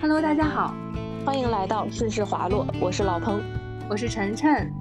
[0.00, 0.72] Hello，大家好，
[1.26, 3.42] 欢迎来到顺势滑落，我是老彭，
[3.90, 4.72] 我是晨晨。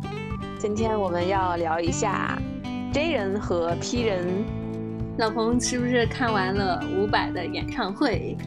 [0.59, 2.39] 今天我们要聊一下
[2.93, 4.45] J 人和 P 人。
[5.17, 8.37] 老彭是不是看完了伍佰的演唱会？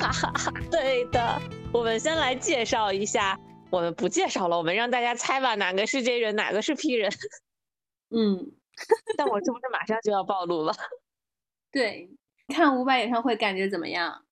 [0.00, 1.38] 哈哈哈，对的。
[1.74, 3.38] 我们先来介绍一下，
[3.68, 7.12] 我们不介绍了，我们让大家猜吧，哪个是 J 人，哪个是 P 人？
[8.08, 8.50] 嗯，
[9.18, 10.72] 但我是不是马上就要暴露了？
[11.70, 12.08] 对，
[12.48, 14.22] 看伍佰演唱会感觉怎么样？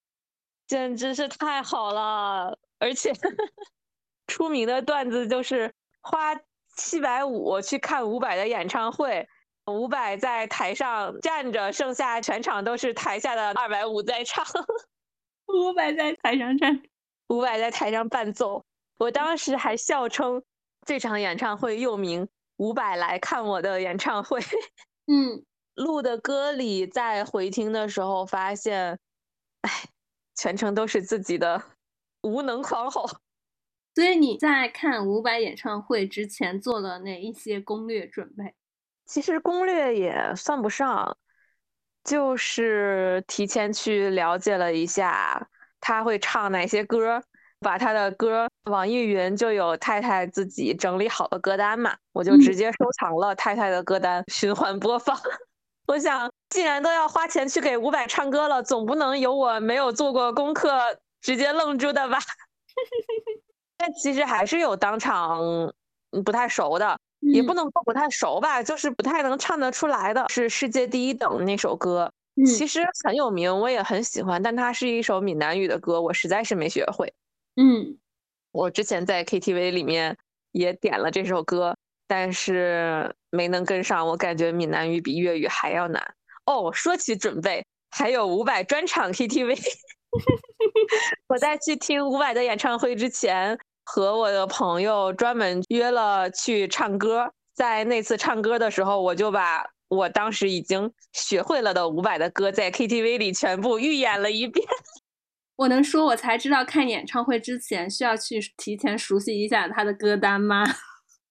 [0.66, 3.12] 简直是太好了，而且
[4.26, 6.38] 出名的段子就是花
[6.76, 9.28] 七百五去看伍佰的演唱会，
[9.66, 14.44] 伍佰在台上站着，剩下全场都是台下的二百五在唱。
[15.46, 16.82] 伍佰在台上站，
[17.28, 18.64] 伍佰在台上伴奏。
[18.98, 20.42] 我当时还笑称
[20.84, 22.28] 这场演唱会又名
[22.58, 24.40] “伍佰来看我的演唱会”。
[25.06, 25.44] 嗯，
[25.74, 28.98] 录的歌里在回听的时候发现，
[29.60, 29.70] 哎，
[30.36, 31.60] 全程都是自己的
[32.22, 33.04] 无能狂吼。
[33.94, 38.54] 所以你在看伍佰演唱会之前做了哪一些攻略准备？
[39.06, 41.16] 其实攻略也算不上。
[42.04, 45.48] 就是提前去了解了一下
[45.80, 47.20] 他会唱哪些歌，
[47.58, 55.18] 把他的歌，网易云就有太太自己整理好的歌单嘛，我就直接收藏了太太的歌单，循环播放。
[55.86, 60.80] 我想，既然都要花钱去给伍佰唱歌了，总不能有我没有做过功课
[61.20, 62.18] 直接愣住的吧？
[63.76, 65.40] 但其实还是有当场
[66.24, 66.98] 不太熟的。
[67.32, 72.12] 也不能说不太熟吧，就是不太能唱得出来的，是世界第一等那首歌，
[72.46, 77.12] 其实很有名，我也很喜欢，但它是一首闽南语的歌，我实在是没学会。
[77.56, 77.98] 嗯，
[78.52, 80.16] 我之前在 KTV 里面
[80.52, 86.14] 也点了这首歌，但是没能跟上，我感觉闽南语比粤语还要难。
[86.46, 89.58] 哦，说起准备，还有伍佰专场 KTV，
[91.28, 93.58] 我在去听伍佰的演唱会之前。
[93.88, 104.66] 和我的朋友专门约了去唱歌，在那次唱歌的时候，我就把我当时已经学会了的伍佰的歌在 KTV 里全部预演了一遍。
[105.54, 110.64] 我能说，我才知道看演唱会之前需要去提前熟悉一下他的歌单吗？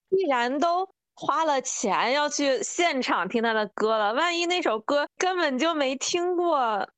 [0.09, 6.89] 既然都花了钱要去现场听他的歌了，万一那首歌根本就没听过，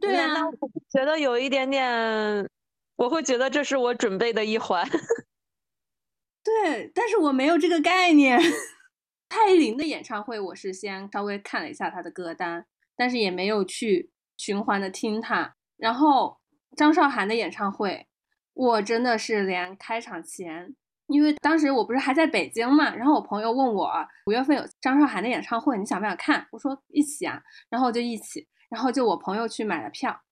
[0.00, 2.48] 对啊，那我觉得有一点点。
[2.96, 4.86] 我会觉得这是我准备的一环，
[6.44, 8.38] 对，但是我没有这个概念。
[9.28, 15.56] 蔡依林的演唱会，我是先稍微看了一下她的歌单，但是也没有去循环的听她。
[15.78, 16.38] 然后
[16.76, 18.06] 张韶涵的演唱会，
[18.52, 20.76] 我真的是连开场前，
[21.12, 23.90] 因为当时我不是还在北京嘛，然后我朋友问我
[24.26, 26.46] 五月份有张韶涵的演唱会，你想不想看？
[26.50, 30.22] 我说一起啊，然后就一起，然后就我朋友去买了票，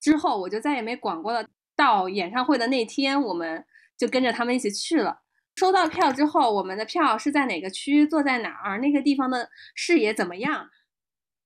[0.00, 1.46] 之后我就再也没管过了。
[1.76, 3.64] 到演唱会的那天，我们
[3.96, 5.20] 就跟着他们一起去了。
[5.54, 10.68] 收到票之后，我们的票是在哪个区，坐在哪儿，那个地方的视野怎么样，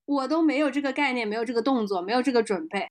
[0.07, 2.89] 我都没有这个概念，没有这个动作，没有这个准备。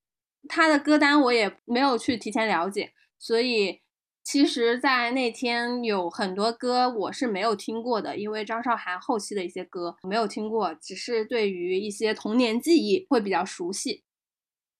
[0.47, 3.80] 他的歌单我也没有去提前了解，所以
[4.23, 14.03] 其实，在那天有很多歌我是没有听过的，因为张韶涵后期的一些歌没有听过，只是对于一些童年记忆会比较熟悉。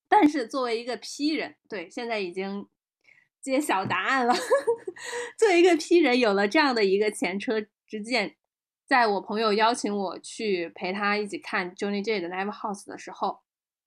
[0.07, 2.68] 但是作为一个 P 人，对，现在已经
[3.41, 4.34] 揭晓答案了。
[5.38, 8.35] 作为一个 P 人，有了这样的一个前车之鉴，
[8.85, 13.40] 在我朋友邀请我去陪他一起看 Johnny J 的 Live House 的时候，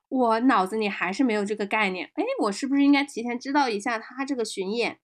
[0.08, 2.10] 我脑子里还是没有这个概念。
[2.14, 4.98] 哎，我是不是应该提前知道一下他这个巡演，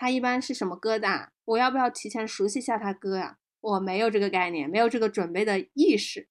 [0.00, 1.28] 他一般是什么歌的？
[1.44, 3.36] 我要不要提前熟悉一下他歌呀？
[3.60, 6.26] 我没有这个概念，没有这个准备的意识。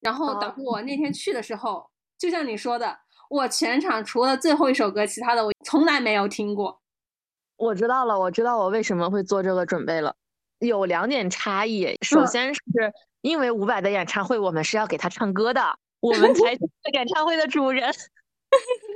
[0.00, 1.88] 然后等我那天去的时候，
[2.18, 2.98] 就像你说的。
[3.28, 6.80] 我全场除了最后一首歌，其他的我从来没有听过。
[7.56, 10.16] 我知道了，我知道我为什么会做这个准备了。
[10.58, 12.60] 有两点差异，首先是
[13.20, 16.60] 因为伍佰的演唱会，我们是要给他唱歌的，我们才是
[16.92, 17.92] 演唱会的主人。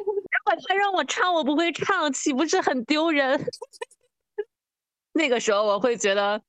[0.56, 3.38] 他让我唱，我不会唱，岂不是很丢人？
[5.12, 6.40] 那个时候我会觉得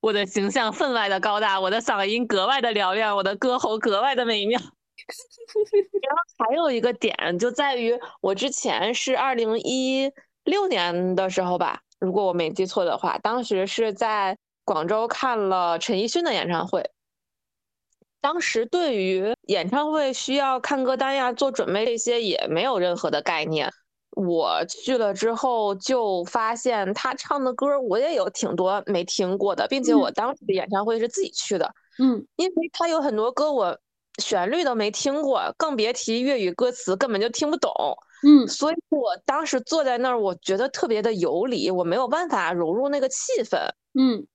[0.00, 4.60] 我的形象分外的高大，我的嗓音格外的嘹亮，我的歌喉格外的美妙。
[4.60, 10.12] 然后还有一个点就在于，我之前是二零一
[10.44, 16.90] 六年的时候吧，如果我没记错的话，当时是在广州看了陈奕迅的演唱会。
[18.20, 23.70] 当时对于演唱会需要看歌单呀、做准备这些也没有任何的概念。
[24.16, 33.78] 我去了之后就发现他唱的歌我也有挺多没听过的，并且我当时的演唱会是自己去的，嗯，因为他有很多歌我。
[34.18, 37.72] 旋律都没听过，更别提粤语歌词，根本就听不懂。
[38.26, 43.56] 嗯，所以我当时坐在那儿，我觉得特别的游离，我没有办法融入那个气氛。
[43.98, 44.26] 嗯，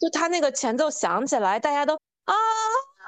[0.00, 2.34] 就他那个前奏响起来，大家都啊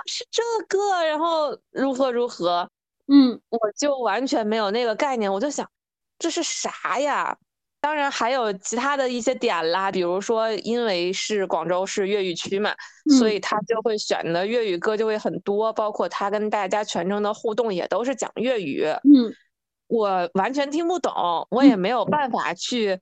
[0.07, 2.69] 是这个，然后如何如何，
[3.09, 5.69] 嗯，我就完全没有那个概念，我就想
[6.19, 7.37] 这是啥呀？
[7.79, 12.75] 当然还有其他的一些点啦，比如说因为是广州市粤语区嘛，
[13.19, 18.85] 所以他就会选的粤语歌就会很多，包括他跟大家全程的互动也都是讲粤语。
[19.05, 19.33] 嗯，
[19.87, 22.99] 我完全听不懂，我也没有办法去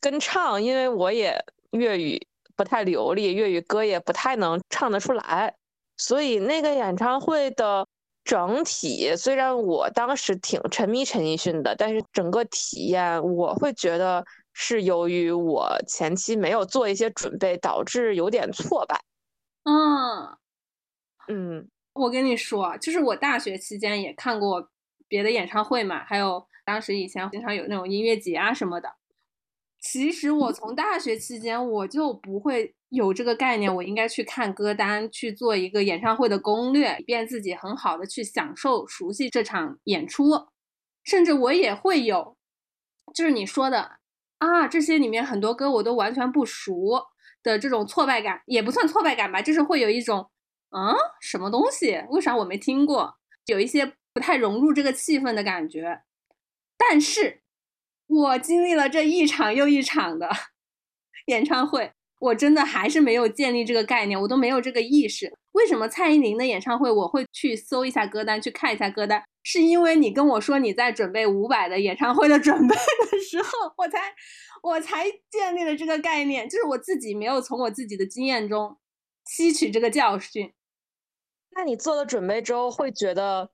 [0.00, 5.54] 跟唱，因为我也粤语不太流利，粤语歌也不太能唱得出来。
[5.96, 7.86] 所以那个演唱会的
[8.24, 19.00] 整体，虽然我当时挺沉迷陈奕迅的，但是整个体验我会觉得是由于我前期没有做一些准备，导致有点挫败。
[19.64, 20.36] 嗯，
[21.28, 24.68] 嗯，我跟你说，就是我大学期间也看过
[25.06, 28.88] 别的演唱会嘛，还有当时以前经常有那种音乐节啊什么的。
[29.86, 40.48] 其实我从大学期间我就不会有这个概念，我应该去看歌单，去做一个演唱会的攻略，以便自己很好的去享受、熟悉这场演出。
[41.04, 42.34] 甚至我也会有，
[43.14, 43.98] 就是你说的
[44.38, 47.04] 啊，这些里面很多歌我都完全不熟
[47.42, 50.30] 的这种挫败感，也不算挫败感吧，就是会有一种，
[50.70, 52.02] 嗯，什么东西？
[52.08, 53.14] 为啥我没听过？
[53.46, 53.84] 有一些
[54.14, 56.00] 不太融入这个气氛的感觉。
[56.78, 57.43] 但是。
[58.06, 60.28] 我经历了这一场又一场的
[61.26, 65.32] 演唱会，我真的还是没有建立这个概念，我都没有这个意识。
[65.52, 69.22] 为什么蔡依林的演唱会我会去搜一下歌单，去看一下歌单？
[69.42, 74.14] 是因为你跟我说你在准备伍佰的演唱会的准备的时候，我才
[74.62, 78.78] 我才建立了这个概念，就是我自己没有从我自己的经验中
[79.26, 80.52] 吸取这个教训。
[81.56, 83.50] 那你做了准备之后，会觉得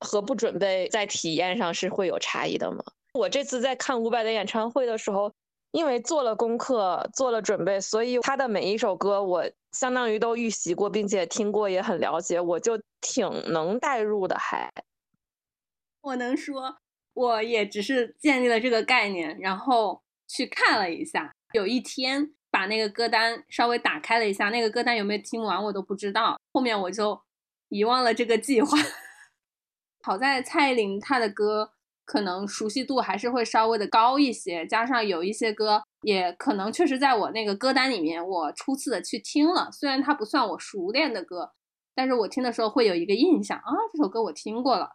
[0.00, 2.82] 和不准备在体验上是会有差异的吗？
[3.12, 5.32] 我这次在看伍佰的演唱会的时候，
[5.72, 14.36] 因为做了功课、做了准备，所以他的每一首歌我相当于都预习过，并且听过，也很了解，我就挺能代入的。
[14.38, 14.72] 还，
[16.02, 16.76] 我能说，
[17.14, 21.32] 我也只是建立了这个概念，然后去看了一下。
[21.52, 27.20] 有一天把那个歌单稍微打开了一下，那个歌单有没有听完我都不知道，后面我就
[27.70, 28.78] 遗忘了这个计划。
[30.02, 31.72] 好在蔡依林她的歌。
[32.10, 41.52] 可能熟悉度还是会稍微的高一些，加上有一些歌也可能确实在我那个歌单里面，我初次的去听了，虽然它不算我熟练的歌，
[41.94, 44.90] 但是我听的时候会有一个印象啊，这首歌我听过了。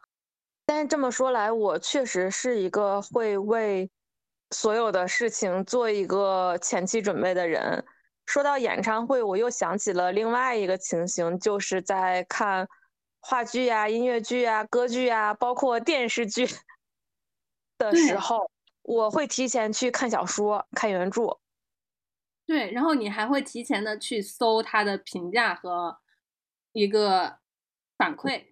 [0.66, 3.90] 但是这么说来，我确实是一个会为
[4.52, 7.82] 所有的事情做一个前期准备的人。
[8.26, 12.68] 说到演唱会，我又想起了另外一个情形，就是在看
[13.22, 16.46] 话剧呀、音乐剧呀、歌剧呀，包括电视剧。
[17.78, 18.50] 的时候，
[18.84, 21.38] 我会提前去看小说、看原著。
[22.46, 25.98] 对，然后你还会提前的去搜它的评价和
[26.74, 27.40] 一个
[27.98, 28.44] 反馈。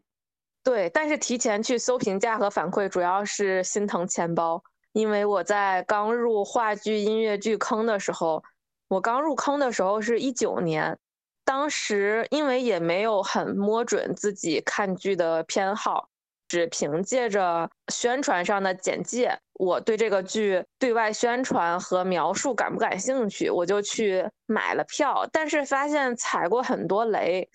[0.64, 4.64] 对，但是提前去搜评价和反馈，主要是心疼钱包。
[4.94, 8.44] 因为我在刚入话剧、音乐剧坑的时候，
[8.88, 10.98] 我刚入坑的时候是一九年，
[11.44, 16.10] 当时因为也没有很摸准自己看剧的偏好。
[16.54, 25.28] 只凭借着宣传上的简介，我对这个剧对外宣传和描述感不感兴趣，我就去买了票。
[25.32, 27.50] 但是发现踩过很多雷，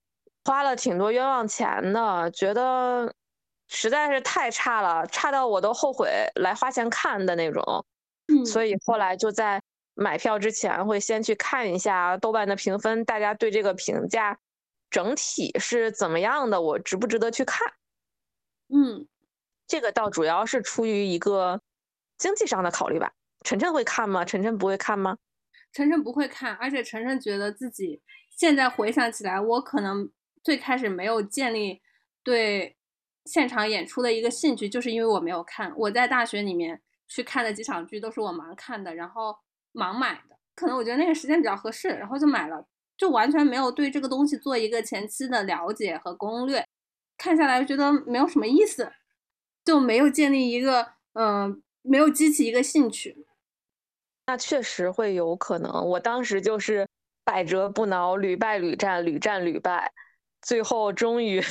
[0.45, 3.15] 花了挺多冤枉钱的，觉得
[3.69, 7.63] 实在是太差了，差到我都后悔来花钱看的那种。
[8.45, 9.63] 所以后来就在
[9.95, 14.37] 买票之前会先去看一下豆瓣的评分，大家对这个评价
[14.91, 17.65] 整体是怎么样的，我值不值得去看。
[18.69, 19.07] 嗯，
[19.67, 21.61] 这个倒主要是出于一个
[22.17, 23.13] 经济上的考虑吧。
[23.45, 24.25] 晨晨会看吗？
[24.25, 25.19] 晨晨不会看吗？
[25.73, 30.11] 晨晨不会看，而且晨晨觉得自己现在回想起来，我可能
[30.43, 31.81] 最开始没有建立
[32.23, 32.77] 对
[33.27, 35.73] 现场演出的一个兴趣，就是因为我没有看。
[35.77, 39.37] 我在大学里面去看的几场剧都是我盲看的，然后
[39.73, 40.37] 盲买的。
[40.55, 46.67] 可能我觉得那个时间比较合适，然后就买了，就完全没有对这个东西做一个前期的了解和攻略。
[47.19, 48.91] 看下来觉得没有什么意思，
[49.65, 53.27] 就没有建立一个嗯，没有激起一个兴趣。
[54.27, 56.87] 那确实会有可能，我当时就是
[57.25, 59.93] 百折不挠，屡败屡战，屡战屡败，
[60.43, 61.43] 最后终于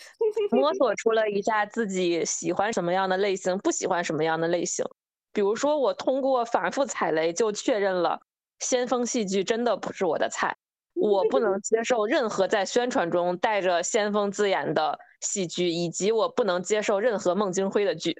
[0.52, 4.84] 摸索出了一下自己喜欢什么样的类型，不喜欢什么样的类型。
[5.32, 8.20] 比如说，我通过反复踩雷就确认了
[8.60, 10.56] 先锋戏剧真的不是我的菜，
[10.94, 14.98] 我不能接受任何在宣传中带着先锋字眼的。
[15.26, 18.16] 戏剧以及我不能接受任何孟京辉的剧，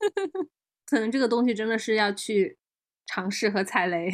[0.86, 2.56] 可能这个东西真的是要去
[3.06, 4.10] 尝试和踩雷。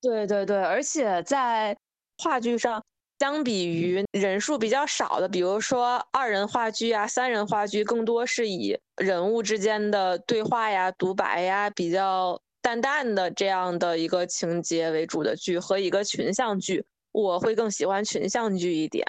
[0.00, 1.76] 对对对，而且在
[2.18, 2.84] 话剧上，
[3.20, 19.06] 相比于人数比较少的，比如说二人话剧啊、三人话剧，更多是以人物之间的对话呀、独白呀，比较淡淡的这样的一个情节为主的剧，和一个群像剧，我会更喜欢群像剧一点。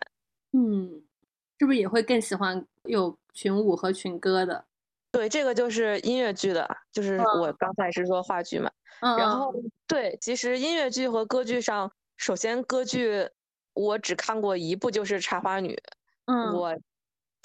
[0.51, 1.01] 嗯，
[1.59, 4.65] 是不是也会更喜欢有群舞和群歌的？
[5.11, 8.71] 对，这个就是音乐剧的，就是我刚才是说话剧嘛。
[9.17, 9.53] 然后
[9.87, 13.29] 对，其实音乐剧和歌剧上，首先歌剧
[13.73, 15.75] 我只看过一部，就是《茶花女》。
[16.25, 16.75] 嗯，我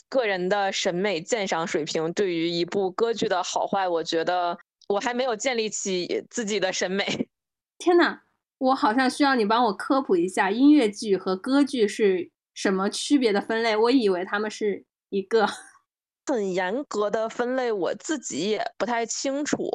[0.08, 4.56] 个人的审美鉴赏水平，对于一部歌剧的好坏，我觉得
[4.88, 7.28] 我还没有建立起自己的审美。
[7.76, 8.20] 天呐，
[8.58, 13.76] 我好像需要你帮我科普一下音乐剧和歌剧是什么区别的分类。
[13.76, 15.46] 我以为他们是一个
[16.26, 19.70] 很严格的分类，我自己也不太清楚。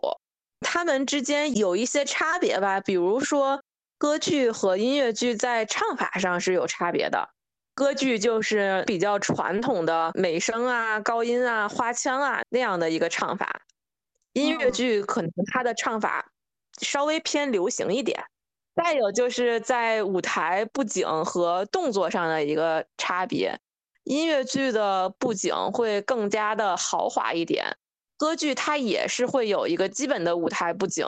[0.59, 3.63] 他们之间有一些差别吧，比如说
[3.97, 7.29] 歌剧和音乐剧在唱法上是有差别的。
[7.73, 13.61] 歌剧就是比较传统的美声啊、高音啊、花腔啊那样的一个唱法，
[14.33, 16.29] 音乐剧可能它的唱法
[16.81, 18.25] 稍微偏流行一点。
[18.75, 23.59] 再有就是在舞台布景和动作上的一个差别，
[24.03, 27.77] 音乐剧的布景会更加的豪华一点。
[28.17, 31.07] 歌剧它也是会有一个基本的舞台布景，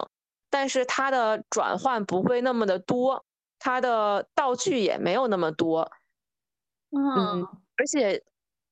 [0.50, 3.26] 但是它的转换不会那么的多，
[3.58, 5.90] 它的道具也没有那么多。
[6.92, 7.42] 嗯，
[7.78, 8.22] 而且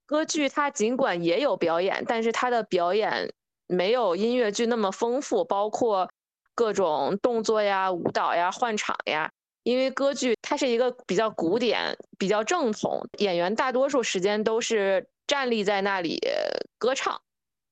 [0.05, 3.33] 歌剧它尽管也有表演，但是它的表演
[3.67, 6.09] 没有音乐剧那么丰富，包括
[6.55, 9.31] 各种动作呀、舞蹈呀、换场呀。
[9.63, 16.19] 因为歌剧它是一个比较古典、比较正统，演员大多数时间都是站立在那里
[16.77, 17.21] 歌唱。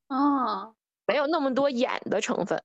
[0.07, 0.73] 哦，
[1.05, 2.63] 没有那么多演的成分，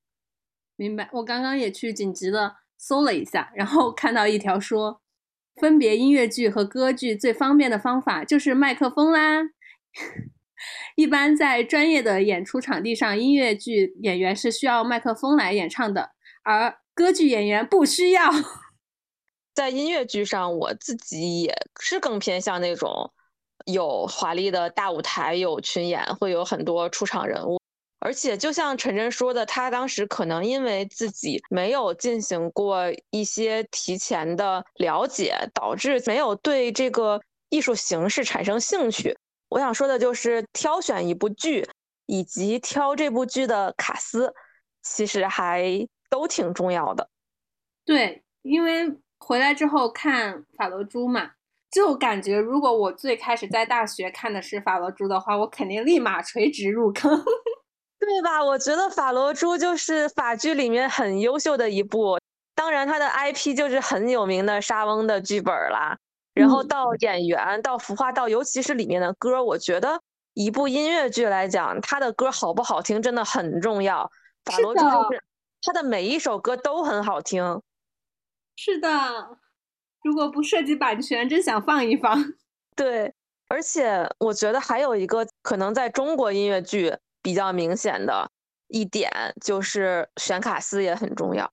[0.76, 1.08] 明白。
[1.12, 5.00] 我刚刚也去紧急的搜了一下，然后看到一条说，
[5.60, 9.42] 分别音乐剧和歌剧最方便的方法就是麦克风啦。
[10.94, 16.10] 一般在专业的演出场地上，音乐剧演员是需要麦克风来演唱的，
[16.42, 18.30] 而歌剧演员不需要。
[19.54, 23.12] 在音乐剧上，我自己也是更偏向那种。
[23.64, 27.58] 有华丽的大舞台，有群演，会有很多出场人物。
[27.98, 39.16] 而且，就像陈真说的，他当时可能因为自己没有进行过一些提前的了解，导致没有对这个艺术形式产生兴趣。
[39.48, 41.68] 我想说的就是，挑选一部剧
[42.06, 44.34] 以及挑这部剧的卡司，
[44.82, 47.08] 其实还都挺重要的。
[47.84, 51.32] 对，因为回来之后看法罗珠嘛。
[51.68, 57.10] 就感觉，如果我最开始在大学看的是《法罗珠》的话，我肯定立马垂直入坑，
[57.98, 58.42] 对吧？
[58.42, 62.18] 我觉得《法罗珠》就是法剧里面很优秀的一部，
[62.54, 65.98] 当然它的 IP 就是很有名的莎翁的剧本啦。
[66.36, 70.00] 然后到演员，到服化道，尤其是里面的歌，我觉得
[70.34, 74.10] 一部音乐剧来讲，它的歌好不好听真的很重要。
[74.44, 75.22] 法罗珠就是
[75.62, 77.62] 它的每一首歌都很好听。
[78.54, 78.88] 是的。
[80.04, 82.16] 如果不涉及版权，真想放一放。
[82.76, 83.12] 对，
[83.48, 88.30] 而且我觉得还有一个可能在中国音乐剧比较明显的
[88.68, 91.50] 一点，就是选卡司也很重要。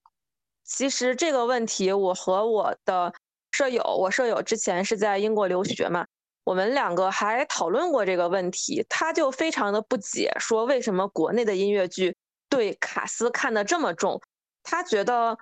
[0.65, 3.13] 其实这个问题，我和我的
[3.53, 6.05] 舍友，我舍友之前是在英国留学嘛，
[6.43, 8.85] 我们两个还讨论过这个问题。
[8.89, 12.13] 他就非常的不解，说为什么国内的音乐剧
[12.49, 14.21] 对卡斯看得这么重？
[14.61, 15.37] 他觉得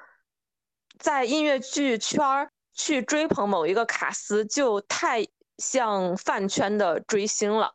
[1.00, 2.52] 在音乐剧圈儿。
[2.74, 5.28] 去追捧某一个卡斯就太
[5.58, 7.74] 像饭圈的追星了，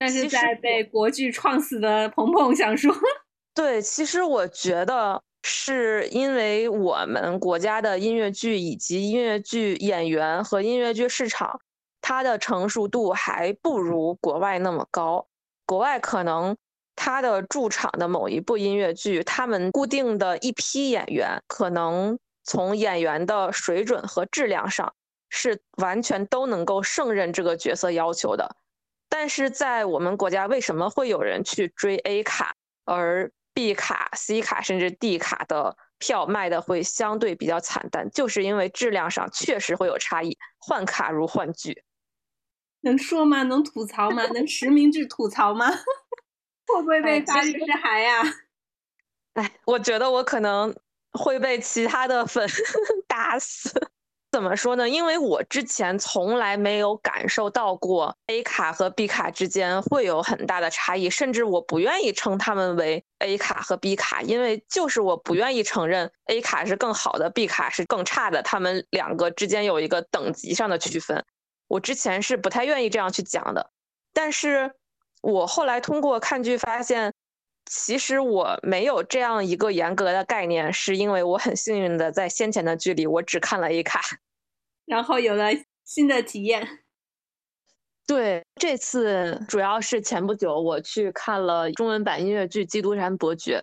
[0.00, 2.92] 那是在被国剧创死的鹏鹏想说，
[3.54, 11.60] 对，其实我觉得是因为我们国家的音乐剧以及音乐剧演员和音乐剧市场，
[12.00, 15.26] 它的成熟度还不如国外那么高。
[15.66, 16.56] 国外可能
[16.96, 22.18] 它的驻场的某一部音乐剧，他们固定的一批演员可能。
[22.44, 24.94] 从演员的水准和质量上，
[25.28, 28.56] 是完全都能够胜任这个角色要求的。
[29.10, 32.54] 但是在我们国家，为什么会有人去追 A 卡，
[32.86, 38.08] 而 B 卡、C 卡甚至 D 卡的票卖的会相对比较惨淡？
[38.12, 41.82] 就是因为质量上确实会有差异，换卡如换剧。
[42.82, 43.42] 能说吗？
[43.42, 44.24] 能吐槽吗？
[44.32, 45.66] 能实名制吐槽吗？
[46.68, 48.22] 会不会被发律师函呀？
[49.34, 50.72] 哎，我觉得我可能。
[51.12, 52.46] 会被其他的粉
[53.08, 53.72] 打死。
[54.30, 54.86] 怎么说呢？
[54.88, 71.24] 因为我之前从来没有感受到过 A 卡和 B 卡之间会有很大的差异，甚至我不愿意称它们为 A 卡和 B 卡，因为就是我不愿意承认 A 卡是更好的，B 卡是更差的，他们两个之间有一个等级上的区分。
[71.66, 73.70] 我之前是不太愿意这样去讲的，
[74.12, 74.72] 但是
[75.22, 77.14] 我后来通过看剧发现，
[77.70, 84.00] 其实我没有这样一个严格的概念，是因为我很幸运的在先前的剧里我只看了一卡。
[84.86, 85.50] 然后有了
[85.84, 86.66] 新的体验。
[88.06, 93.58] 对，这次主要是前不久我去看了中文版音乐剧《基督山伯爵》。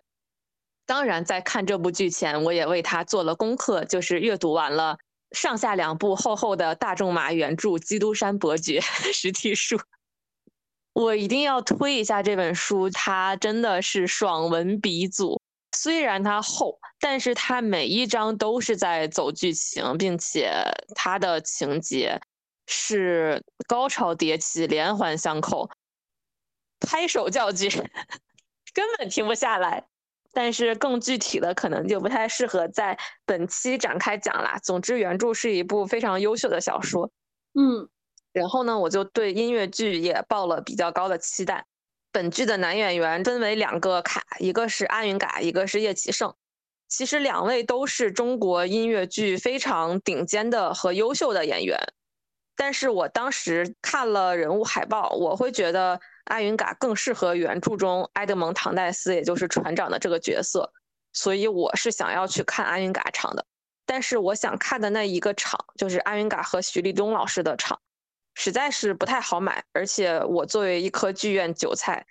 [0.85, 4.99] 当然，在看这部剧前，我也为他做了功课，就是阅读完了
[5.31, 8.79] 上下两部厚厚的大仲马原著《基督山伯爵》
[9.11, 9.79] 实体书。
[10.95, 15.41] 我一定要推一下这本书，它真的是爽文鼻祖。
[15.75, 20.53] 虽然它厚，但是它每一章都是在走剧情，并且
[20.95, 22.17] 它的情节
[22.65, 25.69] 是高潮迭起、连环相扣，
[26.79, 27.67] 拍手叫绝，
[28.73, 29.85] 根本停不下来。
[30.31, 34.57] 但是更具体的可能就不太适合在本期展开讲啦。
[34.63, 37.11] 总之，原著是一部非常优秀的小说。
[37.53, 37.89] 嗯，
[38.35, 41.65] 然后呢，我就对音乐剧也抱了比较高的期待。
[42.11, 46.33] 本剧的男演员分为两个卡，一个是阿云嘎，一个是叶启胜。
[46.89, 51.79] 其实两位都是中国音乐剧非常顶尖的和优秀的演员。
[52.57, 60.69] 但是我当时看了人物海报，我会觉得阿云嘎更适合原著中埃德蒙·唐戴斯，也就是船长的这个角色。
[61.13, 63.45] 所以我是想要去看阿云嘎唱的。
[63.85, 67.79] 但是我想看的那一个场，就是阿云嘎和徐立东老师的场。
[68.35, 72.05] 实在是不太好买，而且我作为一颗剧院韭菜，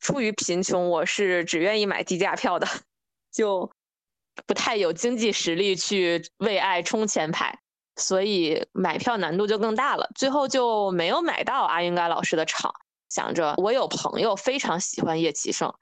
[0.00, 2.66] 出于贫穷，我是只愿意买低价票的，
[3.32, 3.70] 就
[4.44, 7.58] 不太有经济实力去为爱冲前排，
[7.96, 10.10] 所以买票难度就更大了。
[10.16, 12.74] 最后就没有买到阿云嘎老师的场，
[13.08, 15.72] 想着我有朋友非常喜欢叶启胜，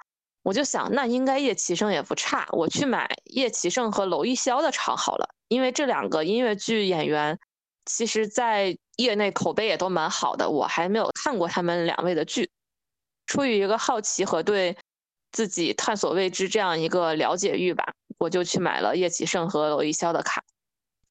[0.43, 7.39] 我就想那应该叶启胜也不差，我去买叶启胜和娄艺潇的场好了，因为这两个音乐剧演员。
[7.89, 10.49] 其实，在业内口碑也都蛮好的。
[10.49, 12.51] 我还没有看过他们两位的剧，
[13.27, 14.77] 出于一个好奇和对
[15.33, 20.43] 自己探索未知这样一个了解欲吧，我就去买了叶启胜和娄艺潇的卡。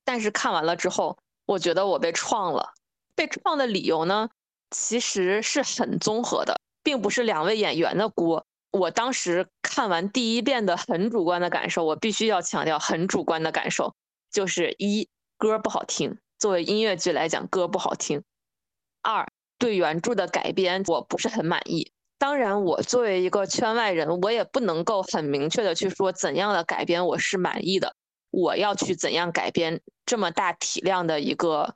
[0.03, 2.73] 但是看完了之后，我觉得我被创了。
[3.15, 4.29] 被创的理由呢，
[4.71, 8.45] 其实是很综合的，并不是两位演员的锅。
[8.71, 13.95] 我当时看完第一遍的很主观的感受，我必须要强调很主观的感受，
[14.29, 16.17] 就是一歌不好听。
[16.45, 18.21] 作为音乐剧来讲，歌不好听。
[19.01, 19.27] 二，
[19.57, 21.91] 对原著的改编我不是很满意。
[22.19, 27.95] 当然，我作为一个圈外人，我也不能够很明确的去说怎样的改编我是满意的。
[28.29, 31.73] 我要去怎样改编这么大体量的一个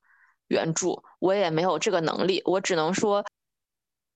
[0.50, 2.44] 原著，我也没有这个能力。
[2.46, 3.26] 我只能说，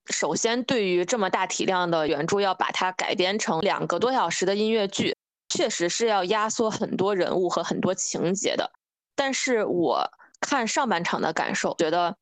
[0.05, 5.17] 首先，对于这么大体量的原著，要把它改编成两个多小时的音乐剧，
[5.49, 8.71] 确实是要压缩很多人物和很多情节的。
[9.15, 10.07] 但是我。
[10.43, 12.15] 看上半场的感受，觉得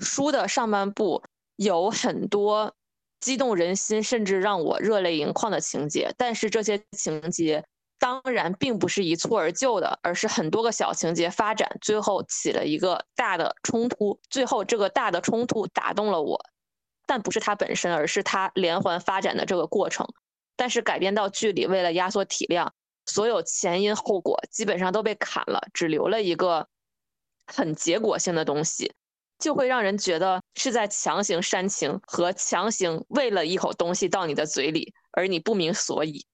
[0.00, 1.22] 书的上半部
[1.56, 2.74] 有很多
[3.20, 6.12] 激动人心，甚至让我热泪盈眶的情节。
[6.18, 7.64] 但是这些情节
[7.98, 14.20] 当然并不是一蹴而就的，而是很多个小情节发展，最后起了一个大的冲突。
[14.28, 16.44] 最后这个大的冲突打动了我，
[17.06, 20.06] 但不是它本身，而是它连环发展的这个过程。
[20.56, 22.74] 但是改编到剧里，为了压缩体量，
[23.06, 26.68] 所有前因后果基本上都被砍了，只留了一个。
[27.52, 28.92] 很结果性的东西，
[29.38, 36.26] 就会让人觉得是在强行煽情和强行喂了一口东西到你的嘴里，而你不明所以。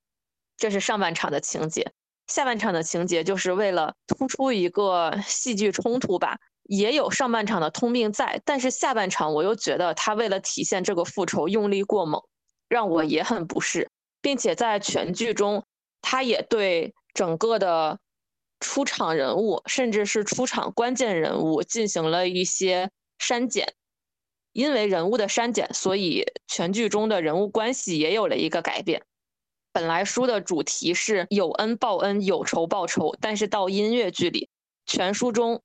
[0.57, 1.93] 这是上半场的情节，
[2.27, 12.23] 下半场的情节就是为了突出一个戏剧冲突吧，也有上半场的通病在，但是下半场我又觉得他为了体现这个复仇用力过猛，
[12.69, 15.65] 让我也很不适，并且在全剧中，
[16.01, 17.99] 他也对整个的。
[18.65, 23.75] 出场人物，甚至是出场关键人物，进行了一些删减。
[24.53, 29.03] 因为人物的删减，所以全剧中的人物关系也有了一个改变。
[29.71, 34.49] 本来书的主题是有恩报恩，有仇报仇，但是到音乐剧里，
[34.87, 35.63] 全书中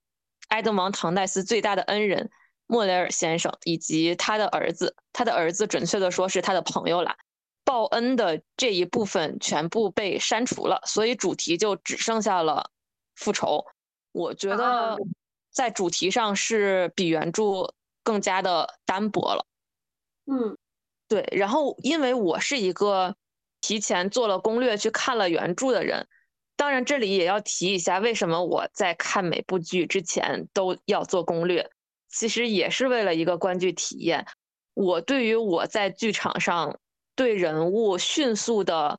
[0.50, 2.30] 埃德蒙·唐戴斯最大的恩人
[2.68, 7.16] 莫雷尔先生以及他的儿子，他的儿子准确的说是他的朋友啦。
[7.64, 12.72] 报恩的这一部分全部被删除了，所以主题就只剩下了。
[13.20, 13.66] 复仇，
[14.14, 14.98] 我觉得
[15.52, 19.46] 在主题上是比原著更加的单薄了。
[20.26, 20.58] 嗯，
[21.10, 21.28] 对。
[21.34, 23.14] 然后，因为我是一个
[23.60, 26.08] 提前做了攻略去看了原著的人，
[26.56, 31.70] 当然，这里也要提一下，为什么我在看每部剧之前都要做攻略，
[32.08, 34.26] 其实也是为了一个观剧体验。
[34.76, 36.80] 我对于我在剧场上
[37.16, 38.98] 对人物迅速的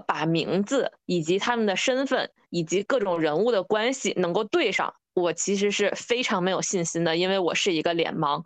[0.00, 8.44] 把名字以及他们的身份以及各种人物的关系能够对上，我其实是非常没有信心的，因为我是一个脸盲，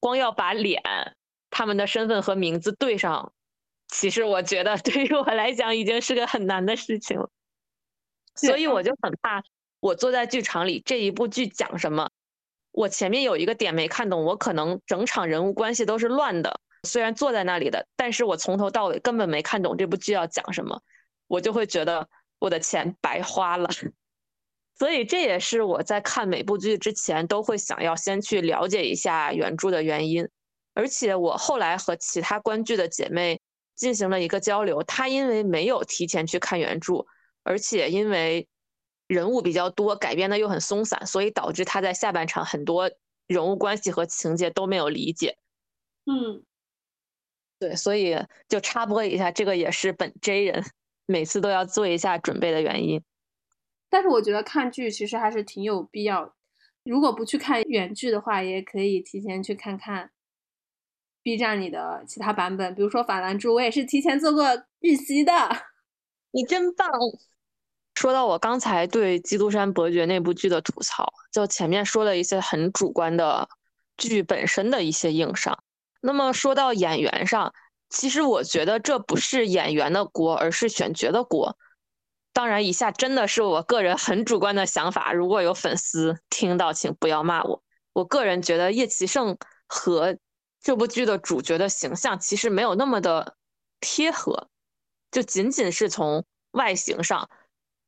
[0.00, 0.82] 光要把脸、
[1.50, 3.32] 他们的身份和名字对上，
[3.88, 7.30] 其实我觉得 对于我来讲已经是个很难的事情了。
[8.34, 9.42] 所以我就很怕，
[9.80, 12.08] 我坐在剧场里，这一部剧讲什么，
[12.70, 16.60] 我前面有一个点没看懂，我可能整场人物关系都是乱的。
[16.84, 20.80] 虽然坐在那里的，但是我从头到尾根本没看懂这部剧要讲什么，
[21.26, 23.68] 我就会觉得我的钱白花了。
[24.78, 30.28] 所以这也是我在看每部剧之前都会想要先去了解一下原著的原因。
[30.74, 33.40] 而且我后来和其他观剧的姐妹
[33.74, 37.04] 进行了一个交流，她因为没有提前去看原著。
[37.42, 38.46] 而且因为
[39.08, 42.88] 人物比较多，改编的又很松散，所以导致她在下半场很多
[43.26, 45.38] 人物关系和情节都没有理解。
[46.06, 46.44] 嗯，
[47.58, 48.16] 对，所以
[48.48, 50.64] 就插播一下，这个也是本 J 人
[51.06, 53.02] 每次都要做一下准备的原因。
[53.90, 56.34] 但是我觉得看剧其实还是挺有必要，
[56.84, 60.10] 如果不去看原剧的话，也可以提前去看看
[61.22, 64.44] B 站里的其他版本，比如说《法兰珠》，我也是提前做过
[64.80, 65.32] 预习的。
[66.30, 66.88] 你真棒！
[67.94, 73.48] 说到我刚才对《基督山伯爵》那部剧的吐槽，就前面说了一些很主观的
[73.96, 75.58] 剧本身的一些硬伤。
[76.00, 77.52] 那么说到演员上，
[77.88, 81.56] 其实我觉得这不是演员的锅，而是选角的锅。
[82.32, 87.62] 当然，以下真的是我个人很主观的想法，如果有粉丝听到，请不要骂我。
[87.92, 90.16] 我个人觉得叶奇胜和
[90.62, 93.34] 这部剧的主角的形象其实没有那么的
[93.80, 94.48] 贴合，
[95.10, 97.28] 就仅仅是从外形上。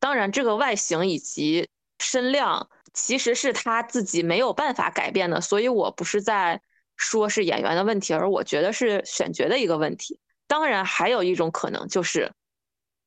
[0.01, 1.69] 当然，这个外形以及
[2.01, 6.61] 身量其实是他自己没有办法改变的，所以我不是在
[7.01, 10.21] 说是演员的问题，而我觉得是选角的一个问题。
[10.47, 12.33] 当然，还有一种可能就是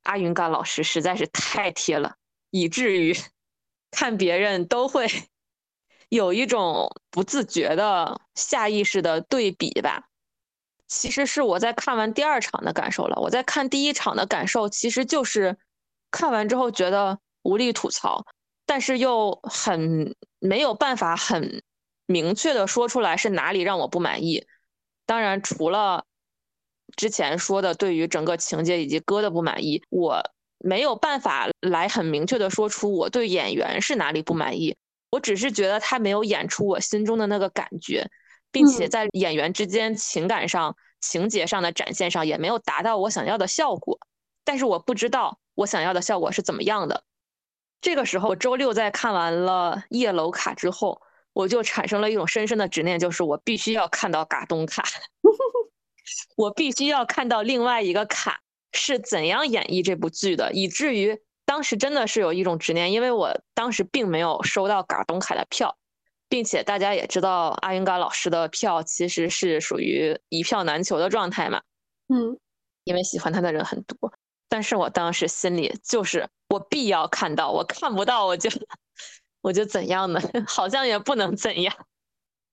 [0.02, 2.16] 阿云嘎老师实在是太贴了，
[2.50, 3.16] 以至于
[3.92, 5.08] 看别人都会
[6.10, 10.10] 有一种不自觉的下意识的对比吧。
[10.88, 15.58] 其实是我在看完第二场的感受了，我在看第一场的感受其实就是。
[16.16, 18.24] 看完之后觉得无力吐槽，
[18.68, 21.64] 但是又很没有办法很
[22.06, 24.46] 明确的说出来是哪里让我不满意。
[25.06, 26.06] 当然，除了
[26.96, 30.22] 之前说的对于整个情节以及歌的不满意，我
[30.58, 34.76] 没有办法来很明确的说出我对演员是哪里不满意。
[35.12, 38.10] 我只是觉得他没有演出我心中的那个感觉，
[38.52, 44.00] 并且在演员之间情感上、情节上的展现上也没有达到我想要的效果。
[44.44, 45.40] 但是我不知道。
[45.56, 47.04] 我想要的效果是怎么样的？
[47.80, 51.00] 这个时候，周六在看完了夜楼卡之后，
[51.34, 54.84] 我就产生了一种深深的执念，就是我必须要看到嘎东卡，
[56.38, 58.42] 我必须要看到另外一个卡
[58.72, 65.78] 是怎样演绎这部剧的，以至于当时真的是有一种执念，因为我当时并没有收到嘎东卡的票，
[66.30, 71.62] 并且大家也知道阿云嘎老师的票其实是属于一票难求的状态嘛，
[72.08, 72.38] 嗯，
[72.84, 74.14] 因为喜欢他的人很多。
[74.50, 78.50] 但是我当时心里就是我必要看到，我看不到我就
[79.44, 80.20] 我就怎样呢？
[80.48, 81.76] 好像也不能怎样。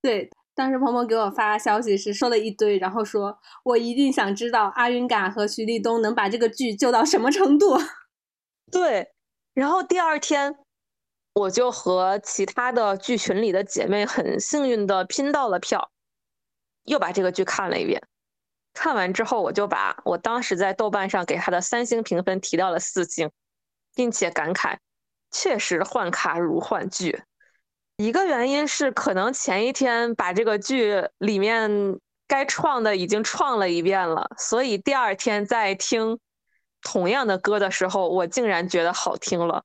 [0.02, 7.78] 对，当时鹏鹏给我发消息是说了一堆，然后说我一定想知道阿云嘎和徐立东能把这个剧救到什么程度。
[8.70, 9.12] 对，
[9.54, 10.56] 然后第二天
[11.34, 15.90] 我就和其他的剧群里的姐妹很幸运的拼到了票，
[16.84, 18.02] 又把这个剧看了一遍。
[18.72, 23.30] 看完之后，我就把我当时在豆瓣上给他的三星评分提到了四星，
[23.94, 24.78] 并且感慨，
[25.30, 27.22] 确实换卡如换剧。
[27.96, 36.18] 一个原因是可能前一天把这个剧里面该创的已经创了一遍了，所以第二天在听
[36.82, 39.62] 同样的歌的时候，我竟然觉得好听了，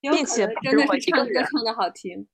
[0.00, 2.28] 并且真的是唱歌唱的好听。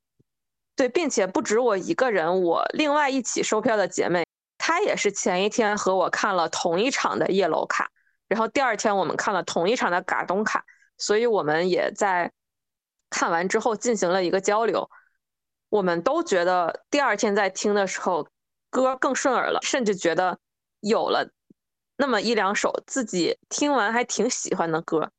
[0.76, 4.24] 对，并且不止我一个人，我另外一起售票的姐妹。
[4.59, 7.90] 她也是前一天和我看了同一场的夜楼卡，
[8.29, 10.64] 然后第二天我们看了同一场的嘎东卡，
[11.00, 12.30] 所以我们也在
[13.10, 14.88] 看完之后进行了一个交流。
[15.68, 18.28] 我们都觉得第二天在听的时候
[18.70, 20.38] 歌更顺耳了，甚至觉得
[20.78, 21.32] 有了
[21.96, 25.10] 那么一两首自己听完还挺喜欢的歌。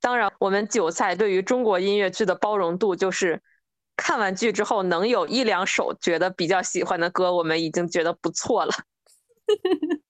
[0.00, 3.40] 当然，我们韭菜对于中国音乐剧的包容度就是。
[3.96, 8.72] 看完剧之后，能有一两首觉得比较喜欢的歌，我们已经觉得不错了。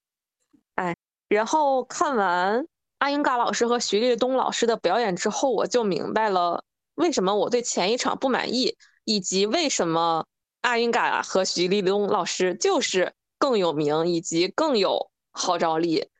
[0.75, 0.95] 哎，
[1.27, 2.65] 然后看完
[3.01, 10.27] 阿英嘎老师和徐立东老师的表演之后，我就明白了为什么我对前一场不满意，以及为什么
[10.61, 16.11] 阿英嘎和徐立东老师就是更有名以及更有号召力，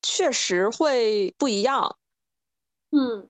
[0.00, 1.96] 确实会不一样。
[2.92, 3.28] 嗯，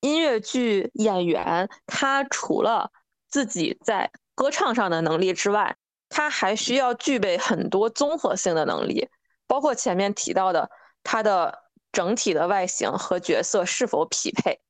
[0.00, 2.90] 音乐剧演员他除了
[3.28, 5.76] 自己在歌唱上的能力之外，
[6.08, 9.10] 他还需要具备很多综合性的能力，
[9.46, 10.70] 包括前面提到的。
[11.02, 14.60] 他的整体的外形和角色是否匹配，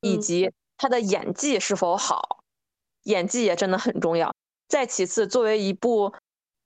[0.00, 2.44] 以及他的演技是否好，
[3.04, 4.34] 演技也真的很重要。
[4.68, 6.12] 再其次，作为一部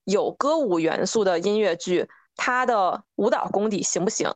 [0.05, 4.35] 有歌舞元素的音乐剧，他的舞蹈功底行不行？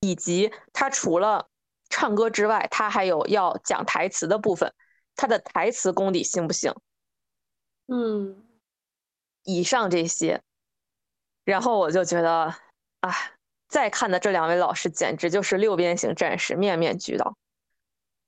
[0.00, 1.48] 以及他除了
[1.88, 4.74] 唱歌之外，他还有要讲台词的部分，
[5.16, 6.74] 他的台词功底行不行？
[7.86, 8.44] 嗯，
[9.44, 10.42] 以上这些，
[11.44, 12.54] 然后我就觉得，
[13.00, 13.37] 啊。
[13.68, 17.36] 再看的这两位老师简直就是六边形战士，面面俱到。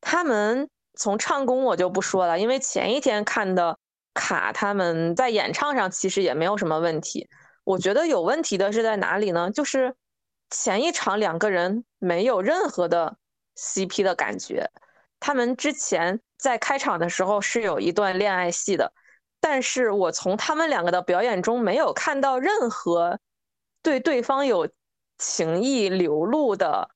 [0.03, 3.79] 他们从唱功我就不说了，因为前一天看的
[4.13, 7.27] 卡他们在演唱上其实也没有什么问题。
[7.65, 9.51] 我觉得有问题的是在哪里呢？
[9.51, 9.95] 就是
[10.51, 13.17] 前一场两个人没有任何的
[13.57, 14.71] CP 的感觉。
[15.21, 18.93] 他们之前在开场的时候是有一段恋爱戏的，
[19.41, 23.19] 但是我从他们两个的表演中没有看到任何
[23.83, 24.69] 对对方有。
[25.21, 26.91] 情意流露的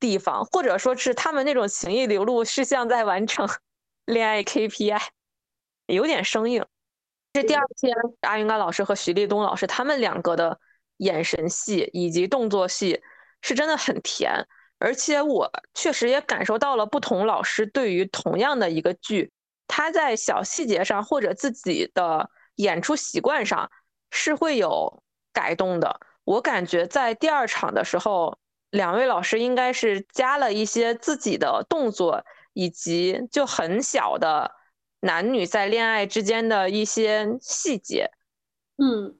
[0.00, 3.48] 地方，或者说是他们那种情意流露是像在完成
[4.04, 5.00] 恋爱 KPI，
[5.86, 6.66] 有点生硬。
[7.32, 10.58] 这第二天，阿云嘎老师和徐立东老师他们两个的
[10.96, 13.00] 眼神戏以及动作戏
[13.42, 14.46] 是真的很甜，
[14.78, 19.30] 而且我确实也感受到了不同老师对于同样的一个剧，
[19.68, 23.70] 他在小细节上或者自己的演出习惯上
[24.10, 26.00] 是会有改动的。
[26.28, 28.36] 我感觉在第二场的时候，
[28.68, 34.52] 两位老师应该是加了一些自己的动作，以及就很小的
[35.00, 38.10] 男女在恋爱之间的一些细节，
[38.76, 39.18] 嗯，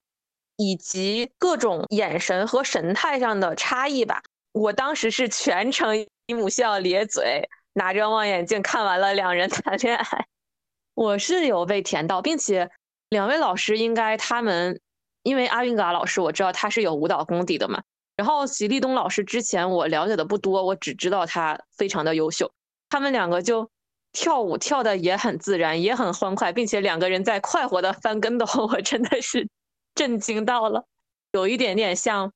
[0.58, 4.20] 以及各种眼神和神态上的差异吧。
[4.52, 10.26] 我当时是全程姨母笑咧嘴，拿着望远镜看完了两人谈恋爱，
[10.92, 12.70] 我是有被甜到，并且
[13.08, 14.78] 两位老师应该他们。
[15.28, 17.82] 因为阿云嘎老师，我知道他是有舞蹈功底的嘛。
[18.16, 22.50] 然后徐立东老师之前我了解的不多，我只知道他非常的优秀。
[22.88, 23.70] 他们两个就
[24.10, 29.46] 跳舞跳的也很自然，也很欢快，并且两个人在快活的翻跟斗， 我真的是
[29.94, 30.86] 震惊到了，
[31.32, 32.32] 有一点点像。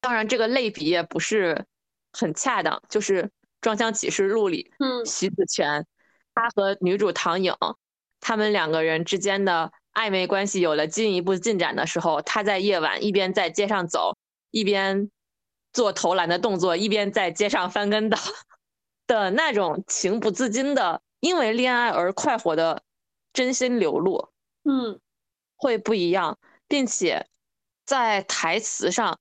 [0.00, 1.64] 当然这个类比也不是
[2.12, 3.22] 很恰当，就是
[3.60, 5.86] 《装腔启示录》里，嗯，徐子泉
[6.34, 7.54] 他和女主唐颖
[8.20, 9.72] 他们两个人之间的。
[9.98, 14.16] 暧昧关系有了进一步进展的时候，他在夜晚一边在街上走，
[14.52, 15.10] 一边
[15.72, 18.16] 做投篮的动作，一边在街上翻跟斗
[19.08, 22.84] 的那种情不自禁的因为恋爱而快活的
[23.32, 24.28] 真心流露，
[24.62, 25.00] 嗯，
[25.56, 27.26] 会不一样，并且
[27.84, 29.18] 在台词上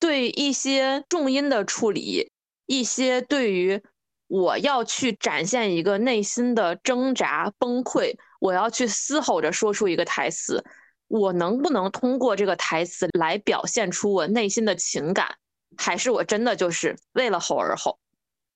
[0.00, 2.32] 对一些重音的处理，
[2.66, 3.80] 一些对于
[4.26, 8.16] 我要去展现一个内心的挣扎崩溃。
[8.38, 10.64] 我要去嘶吼着说出一个台词，
[11.08, 15.36] 我能不能通过这个台词来表现出我内心的情感，
[15.76, 17.98] 还是我真的就是为了吼而吼？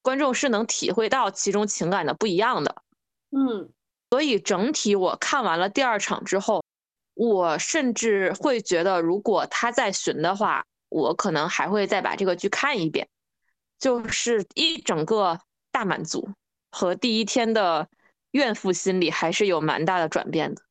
[0.02, 2.82] 观众是能体会到其中情感的不一样的。
[3.30, 3.70] 嗯，
[4.10, 6.64] 所以整体我看完了第二场之后，
[7.14, 13.08] 我甚至会觉得，如果他再巡的话，我可能还会再把这个剧看一遍，
[13.78, 15.38] 就是一整个
[15.70, 16.28] 大满足
[16.70, 17.88] 和第一天的。
[18.32, 20.62] 怨妇心理还是有蛮大的转变的。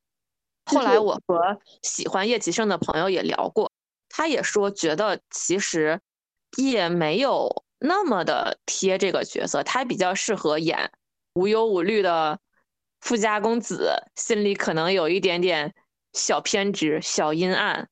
[0.65, 3.71] 后来我和喜欢叶启胜的朋友也聊过，
[4.07, 5.99] 他也说觉得其实
[6.57, 10.91] 也没有那么的贴这个角色，他比较适合演
[11.33, 12.39] 无忧无虑的
[13.01, 15.73] 富家公子，心里可能有一点点
[16.13, 17.89] 小偏执、小阴暗，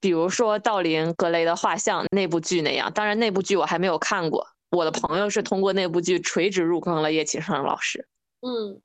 [0.00, 2.92] 比如说道林格雷的画像那部剧那样。
[2.92, 8.06] 当然那部剧我还没有看过，我的朋友是通过那部剧垂直入坑了叶启胜老师。
[8.40, 8.80] 嗯，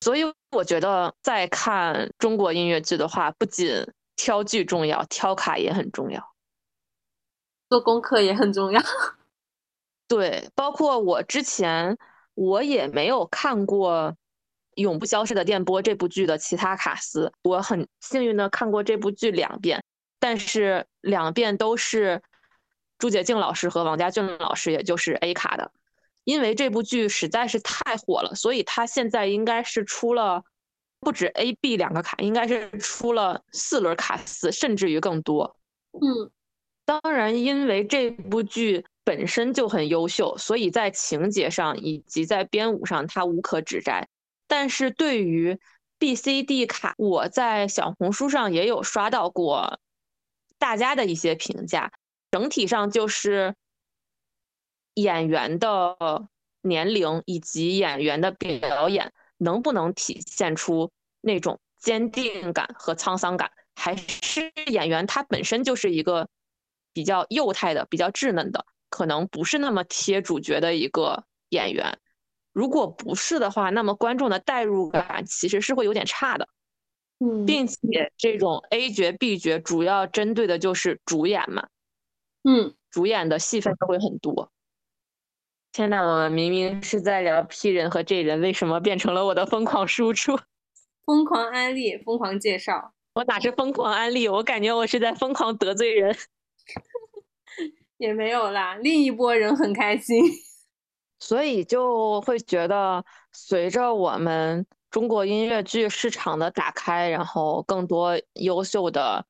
[0.00, 6.34] 所以我觉得在看中国音乐剧的话，不仅挑剧重要，挑卡也很重要，
[7.68, 8.82] 做功课也很重要。
[10.08, 11.96] 对，包括我之前
[12.34, 14.12] 我也没有看过
[14.74, 19.82] 《永不消失的电波》这部剧的其他卡司，我很幸运的看过这部剧两遍，
[20.18, 22.22] 但是两遍都是
[22.98, 25.70] 朱洁静老师和王家俊老师，也就是 A 卡的。
[26.28, 30.44] 因为这部剧实在是太火了，所以他现在应该是出了
[31.00, 35.56] 不止 A、B 两个卡，应该是出了四轮卡司，甚至于更多。
[35.92, 36.30] 嗯，
[36.84, 44.06] 当然，因为这部剧本身就很优秀，所以在情节上以及在编舞上它无可指摘。
[44.46, 45.58] 但是对于
[45.98, 49.80] B、C、D 卡，我在小红书上也有刷到过
[50.58, 51.90] 大家的一些评价，
[52.30, 53.54] 整体上就是
[55.02, 55.96] 演员的
[56.62, 66.28] 年龄以及演员的表演能不能体现出那种坚定感和沧桑感，还是演员他本身就是一个
[66.92, 71.98] 比较幼态的、比较稚嫩的，可能不是那么贴主角的一个演员。
[72.52, 76.48] 如果不是的话，那么观众的代入感其实是会有点差的。
[77.20, 81.68] 嗯，并且这种 A 角 B 角主要针对的就是主演嘛，
[82.44, 84.52] 嗯，主演的戏份都会很多。
[85.72, 90.38] 天呐，我们明明是在聊 P 人和 J 人，为什么变成了我的疯狂输出？
[91.06, 92.92] 疯狂安利，疯狂介绍。
[93.14, 94.28] 我哪是疯狂安利？
[94.28, 96.16] 我感觉我是在疯狂得罪人。
[97.98, 100.22] 也没有啦，另一波人很开心。
[101.20, 109.26] 所以就会觉得，随着我们中国音乐剧市场的打开，然后更多优秀的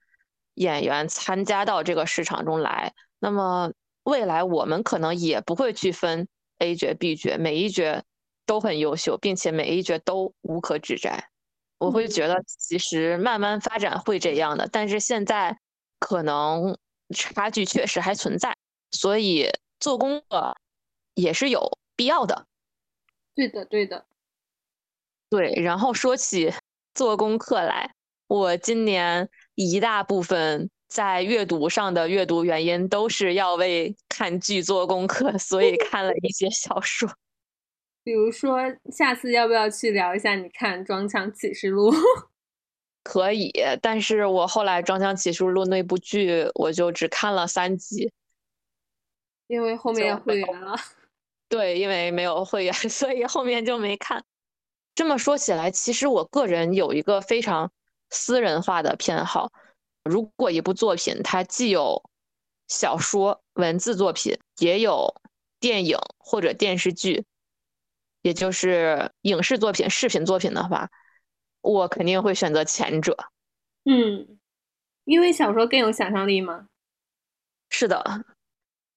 [0.55, 3.73] 演员参加到这个市场中来，那么
[4.09, 6.27] 未来我们可能也不会去分
[6.61, 8.03] A 角 B 角，每一角
[8.47, 11.29] 都很优秀，并且每一角都无可指摘。
[11.77, 15.59] 我会觉得，其实慢慢发展会这样的，但是现在
[15.99, 16.79] 可能
[17.15, 18.57] 差距确实还存在，
[18.91, 20.57] 所以做功课。
[21.15, 22.47] 也是有必要的，
[23.35, 24.07] 对的，对的，
[25.29, 25.53] 对。
[25.57, 26.55] 然后说起
[26.95, 27.93] 做功课来，
[28.29, 37.09] 我今年一大部分在阅读上的阅读原因都是要为看剧做功课， 所以看了一些小说。
[38.03, 38.59] 比如说，
[38.91, 41.93] 下次要不要去聊一下你看《装腔启示录》？
[43.05, 48.11] 可以，但是我后来《装腔启示录》那部剧，我就只看了三集，
[49.47, 50.75] 因为后面要会员了。
[51.49, 54.25] 对，因为没有会员，所以后面就没看。
[54.95, 57.71] 这么说起来，其实我个人有一个非常
[58.11, 59.51] 私人化的偏好：
[60.05, 62.11] 如果一部作品它既有
[62.67, 65.15] 小说文字作品，也有
[65.61, 67.25] 电影或者电视剧，
[68.23, 70.89] 也就是影视作品、视频作品的话，
[71.61, 73.17] 我肯定会选择前者。
[73.85, 74.39] 嗯，
[75.05, 76.67] 因为小说更有想象力吗？
[77.71, 78.25] 是的。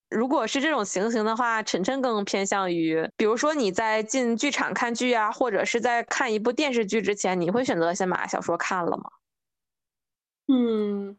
[0.09, 9.09] 如果是这种情形的话，晨晨更偏向于，比如说你在进剧场看剧啊，或者是在看一部电视剧之前，你会选择先把小说看了吗？
[10.51, 11.17] 嗯，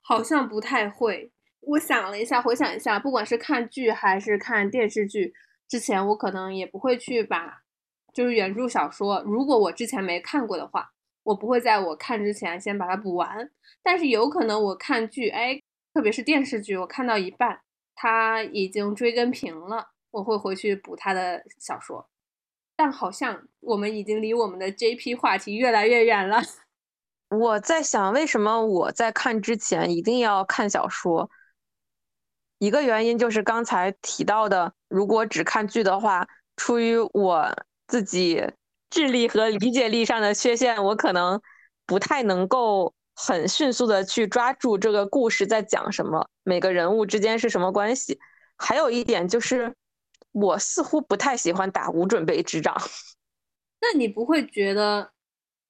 [0.00, 1.30] 好像不太会。
[1.60, 5.32] 我想了一下，回想一下，不管是看剧还是看电视剧
[5.68, 7.62] 之前，我可能也不会去把
[8.12, 10.90] 就是原著小说，如果我之前没看过的话，
[11.22, 13.50] 我不会在我看之前先把它补完。
[13.82, 15.62] 但是有可能我看剧，哎，
[15.94, 17.60] 特别是电视剧，我看到一半。
[18.00, 22.08] 他已经追更平了，我会回去补他的小说，
[22.76, 26.40] 但好像我们已经离我们的 JP 话题越来越远了。
[27.28, 31.30] 我在想，为什么我在看之前一定要看小说？
[32.58, 38.42] 一个原因就是刚才提到的，如果只看剧的话，出于我自己
[38.90, 41.40] 智力和理解力上的缺陷，我可能
[41.86, 42.94] 不太能够。
[43.20, 48.20] 很迅速的去抓住这个故事在讲什么，每个人物之间是什么关系。
[48.56, 49.74] 还有一点就是，
[50.30, 52.80] 我似乎不太喜欢打无准备之仗。
[53.80, 55.10] 那你不会觉得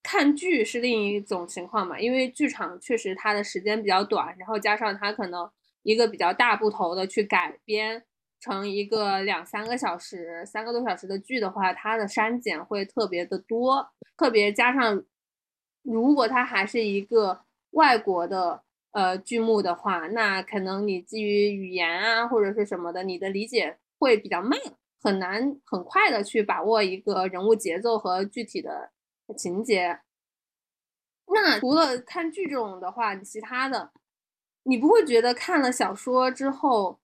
[0.02, 1.98] 看剧是另一种情况嘛？
[1.98, 5.50] 因为剧场确实它的时间比较短，然后加上它可能
[5.82, 8.02] 一个比较大部头的去改编
[8.40, 15.04] 成一个两三个小时、三个多小时的剧的话，它的删减会特别的多，特别加上。
[15.84, 24.58] 如果它还是一个外国的呃剧目的话，那可能你基于语言啊或者是什么的，你的理解会比较慢，
[25.00, 28.90] 很难很快的去把握一个人物节奏和具体的
[29.34, 30.00] 情节。
[31.26, 33.92] 那除了看剧这种的话，其他的
[34.62, 37.00] 你不会觉得看了小说之后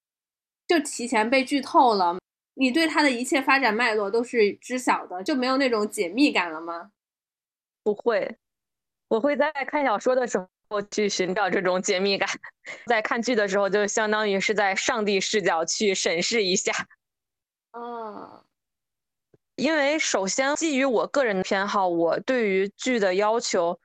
[0.66, 2.18] 就提前被剧透了？
[2.54, 6.92] 你对它的一切发展脉络都是知晓的，就没有那种解密感了吗？
[7.82, 8.38] 不会。
[9.08, 12.28] 我会在看小说的时候去寻找这种解密感，
[12.86, 16.72] 在看剧的时候就相当于是在上帝视角去审视一下。
[17.72, 18.43] 嗯，
[19.56, 23.78] 因为首先基于我个人的偏好，我对于剧的要求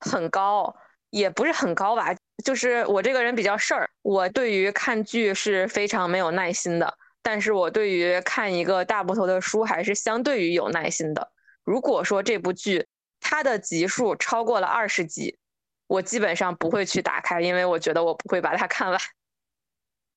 [0.00, 0.74] 很高，
[1.10, 2.14] 也不是很高吧，
[2.44, 6.98] 就是我这个人比较事儿，我对于看剧是非常没有耐心的。
[7.22, 11.30] 但是我对于看一个大部头的书还是相对于有耐心的。
[11.64, 12.86] 如果说这部剧，
[13.20, 15.38] 它的集数超过了二十集，
[15.86, 18.98] 我基本上不会去打开，因为我觉得我不会把它看完。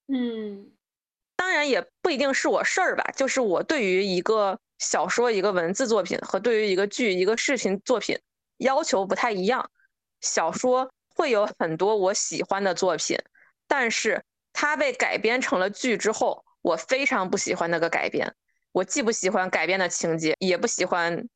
[0.07, 0.71] 嗯，
[1.35, 8.19] 当然也不一定是我事儿吧，就是我对于一个小说、一个文字作品和对于一个剧、一个视频作品
[8.57, 9.71] 要求不太一样。
[10.19, 13.17] 小说会有很多我喜欢的作品，
[13.65, 14.21] 但是
[14.51, 18.35] 它被改编成了剧之后，我非常不喜欢那个改编。
[18.73, 21.29] 我既不喜欢改编的情节，也不喜欢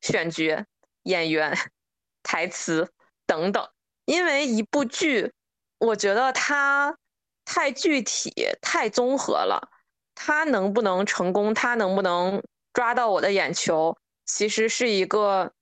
[0.00, 0.64] 选角、
[1.02, 1.56] 演员、
[2.22, 2.88] 台词
[3.26, 3.68] 等等，
[4.04, 5.32] 因为一部剧，
[5.78, 6.96] 我觉得它
[7.44, 9.70] 太具体、太综合了，
[10.14, 12.42] 它能不能成功，它能不能
[12.72, 15.52] 抓到我的眼球，其实是一个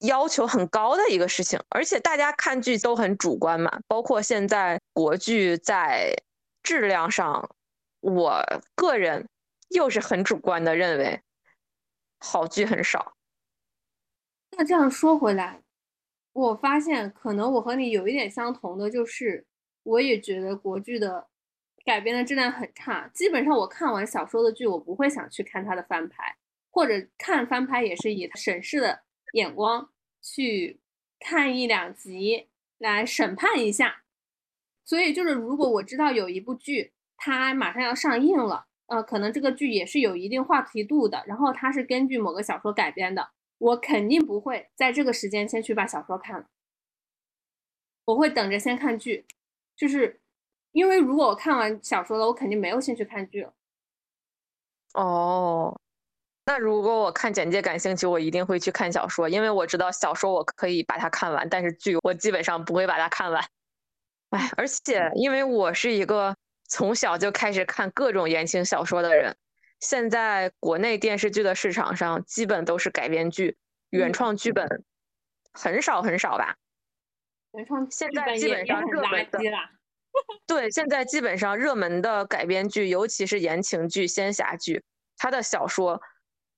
[0.00, 1.60] 要求很高的一个事情。
[1.68, 6.14] 而且大家看剧都很主观嘛，包括现在国剧在
[6.62, 7.54] 质量上，
[8.00, 8.42] 我
[8.74, 9.28] 个人。
[9.74, 11.22] 又是很主观的认为，
[12.18, 13.14] 好剧很少。
[14.50, 15.62] 那这样说回来，
[16.34, 19.46] 我发现可能我和你有一点相同的，就是
[19.82, 21.26] 我也觉得国剧的
[21.86, 23.08] 改编的质量很差。
[23.14, 26.36] 基本上我看完小说的剧，我不会想去看它的翻拍，
[26.72, 29.02] 或者看翻拍也是以审视的
[29.34, 30.80] 眼光去
[31.20, 32.48] 看一两集
[32.78, 34.02] 来审判一下。
[34.84, 38.66] 所以就是如果我知道有一部剧它马上要上映了。
[38.86, 46.46] 呃，可能这个剧也是有一定话题度的，然后它是根据某个小说改编的，我肯定不会在这个时间先去把小说看了，
[48.04, 49.24] 我会等着先看剧，
[49.74, 50.20] 就是
[50.72, 53.54] 因为如果我看完小说了，我肯定没有兴趣看剧了。
[54.92, 55.80] 哦，
[56.44, 63.44] 那如果我看简介感兴趣，我一定会去看小说，因为我知道小说我可以把它看完，但是剧我基本上不会把它看完。
[64.30, 66.36] 哎，而且因为我是一个。
[66.68, 69.36] 从小就开始看各种言情小说的人，
[69.80, 73.58] 现在国内电视剧的市场上基本都是改编剧，
[73.90, 74.82] 原创剧本
[75.52, 76.56] 很少很少吧。
[77.52, 79.38] 原创现在基本上热门的，
[80.46, 84.82] 对，现在基本上热门的改编剧，尤其是言情剧、仙侠剧，
[85.18, 86.00] 它的小说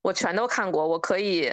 [0.04, 1.50] 我全都看过，我可以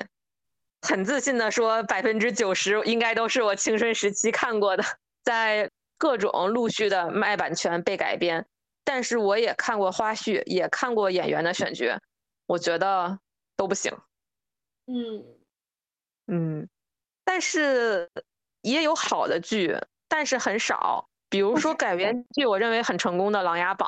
[0.81, 4.83] 很自信的说，百分之九十应该都是我青春时期看过的，
[5.23, 8.45] 在各种陆续的卖版权被改编。
[8.83, 11.97] 但是我也看过花絮，也看过演员的选角，
[12.45, 13.17] 我觉得
[13.55, 13.97] 都不行。
[14.87, 15.23] 嗯
[16.27, 16.69] 嗯，
[17.23, 18.09] 但是
[18.63, 19.77] 也有好的剧，
[20.09, 21.07] 但是很少。
[21.29, 23.87] 比如说改编剧，我认为很成功的《琅琊榜》。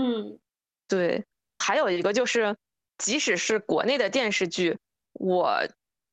[0.00, 0.40] 嗯，
[0.88, 1.24] 对。
[1.58, 2.54] 还有一个就是，
[2.98, 4.78] 即使是国内的电视剧，
[5.12, 5.60] 我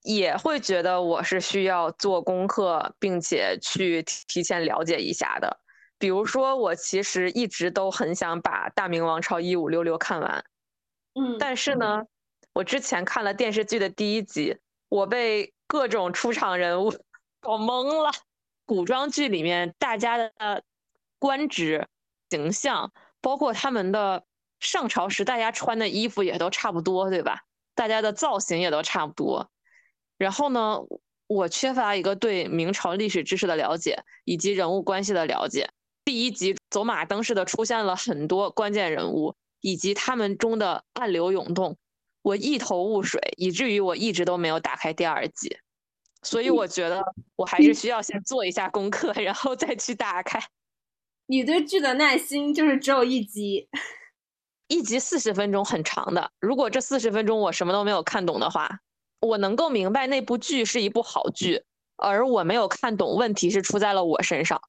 [0.04, 5.60] 也会觉得我是需要做功课，并且去提前了解一下的。
[5.98, 10.44] 比如说，我其实一直都很想把《大明王朝一五六六》看完，
[11.14, 12.04] 嗯，但是呢，
[12.54, 14.58] 我之前看了电视剧的第一集，
[14.90, 16.92] 我被各种出场人物
[17.40, 18.12] 搞懵了。
[18.66, 20.64] 古装剧里面大家的
[21.20, 21.86] 官职、
[22.30, 24.24] 形象，包括他们的
[24.64, 27.42] 上朝时大家穿的衣服也都差不多，对吧？
[27.76, 29.52] 大家的造型也都差不多。
[30.18, 30.80] 然后呢，
[31.28, 35.70] 我缺乏一个对明朝历史知识的了解，以及人物关系的了解。
[36.06, 41.78] 第一集走马灯似的出现了很多关键人物，以及他们中的暗流涌动，
[42.22, 45.58] 我一头雾水，以至于我一直都没有打开第二集。
[46.22, 47.04] 所以我觉得
[47.36, 50.40] 我还是需要先做一下功课，然后再去打开。
[51.26, 53.68] 你对剧的耐心就是只有一集，
[54.74, 56.32] 一集四十分钟很长的。
[56.40, 58.80] 如果这四十分钟我什么都没有看懂的话，
[59.20, 61.64] 我能够明白那部剧是一部好剧，
[61.96, 64.60] 而我没有看懂，问题是出在了我身上。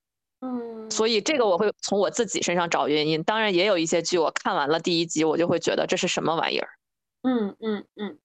[0.40, 3.24] 嗯，所以这个我会从我自己身上找原因。
[3.24, 6.68] 当然，也有一些剧我看完了第一集，我就会觉得这是什么玩意儿。
[7.22, 8.18] 嗯嗯嗯，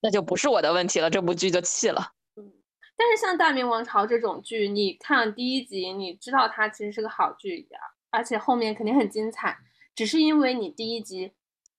[0.00, 2.12] 那就不是我的问题了，这部剧就弃了。
[2.36, 2.50] 嗯，
[2.96, 7.78] 但是像《大明王朝》这种剧，你看第一集，你知道它其实是个好剧呀，
[8.10, 9.54] 而且后面肯定很精彩。
[9.98, 11.32] 只是因为你第一集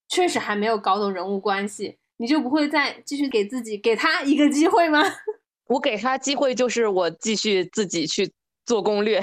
[0.06, 5.02] 确实还没有搞懂人物关系，你就不会再继续给自己给他一个机会吗？
[5.68, 8.30] 我给他机会就是我继续自己去
[8.66, 9.22] 做攻略。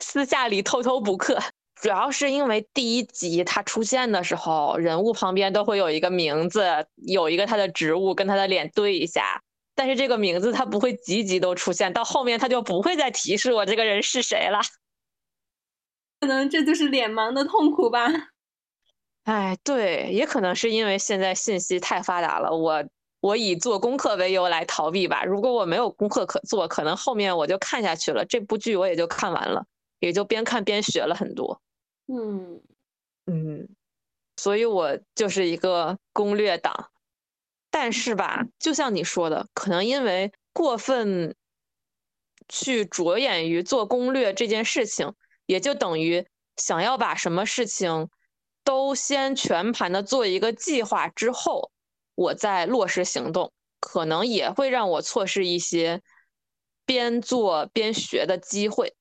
[0.00, 1.38] 私下里偷偷补课，
[1.80, 6.64] 主要是因为第一集他出现的时候，人物旁边都会有一个名字，
[7.06, 9.40] 有一个他的职务跟他的脸对一下。
[9.76, 14.58] 但是这个名字他不会集集都出现，到后面他就不会再提示我这个人是谁了。
[16.24, 18.08] 可能这就是脸盲的痛苦吧。
[19.24, 22.84] 哎，对，也可能是因为现在信息太发达了，我。
[23.20, 25.24] 我以做功课为由来逃避吧。
[25.24, 29.64] 如果我没有功课可做，可能后面我就看下去了，这部剧我也就看完了，
[29.98, 31.58] 也就边看边学了很多。
[32.06, 32.60] 嗯
[33.24, 33.66] 嗯，
[34.36, 36.90] 所以我就是一个攻略党。
[37.70, 41.34] 但是吧，就像你说的，可能因为过分
[42.46, 45.14] 去着眼于做攻略这件事情，
[45.46, 46.26] 也就等于
[46.56, 48.08] 想要把什么事情
[48.62, 51.70] 都先全盘的做一个计划之后，
[52.14, 56.02] 我再落实行动，可能也会让我错失一些
[56.86, 58.94] 边做边学的机会。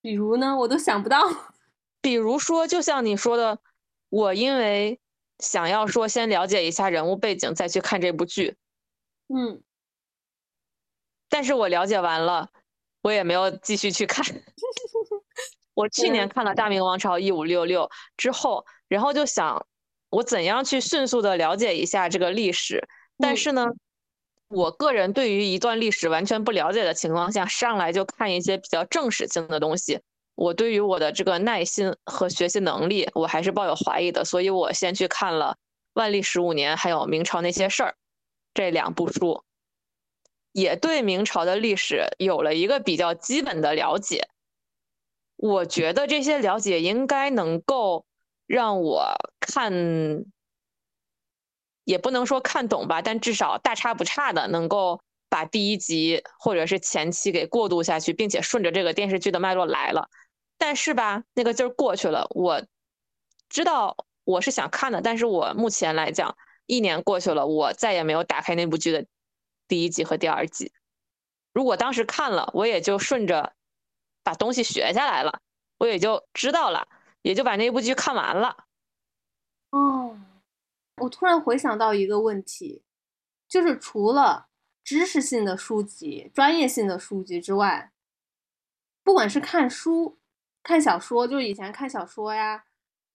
[0.00, 1.20] 比如呢，我都想不到。
[2.00, 3.58] 比如说，就像你说的，
[4.10, 5.00] 我因为
[5.38, 8.56] 想要说先了解一下人物背景，再去看这部剧。
[9.28, 9.62] 嗯，
[11.30, 12.50] 但是我了解完了，
[13.02, 14.22] 我也没有继续去看。
[15.74, 17.82] 我去年看了《大明王朝一五六六》
[18.16, 19.66] 之后，然后就想
[20.10, 22.86] 我怎样去迅速的了解一下这个历史。
[23.18, 23.66] 但是呢，
[24.48, 30.00] 我个人对于一段历史完全不了解的情况下，上来就看一些比较正史性的东西。
[30.36, 35.56] 我对于我的这个耐心和学习能力，我还是抱有怀疑的，所以我先去看了
[35.94, 37.90] 《万历十五年》还有《明朝那些事儿》
[38.52, 39.44] 这两部书，
[40.52, 44.28] 也对明朝的历史有了一个比较基本的了解。
[45.44, 48.06] 我觉得这些了解应该能够
[48.46, 50.24] 让我看，
[51.84, 60.08] 也不能说看懂吧，但至少大差不差的能够把第一集或者是前期给过渡下去，并且顺着这个电视剧的脉络来了。
[60.56, 62.26] 但是吧，那个劲儿过去了。
[62.30, 62.64] 我
[63.50, 69.04] 知道我是想看的，但是我目前来讲，一年过去了，我再也没有打开那部剧的
[69.68, 70.72] 第一集和第二集。
[71.52, 73.52] 如果当时看了，我也就顺着
[74.24, 75.40] 把东西学下来了，
[75.78, 76.88] 我也就知道了，
[77.22, 78.64] 也就把那部剧看完了。
[79.70, 80.18] 哦，
[80.96, 82.82] 我突然回想到一个问题，
[83.46, 84.48] 就是除了
[84.82, 87.92] 知识性的书籍、专业性的书籍之外，
[89.04, 90.18] 不管是看书。
[90.66, 92.64] 看小说，就是以前看小说呀，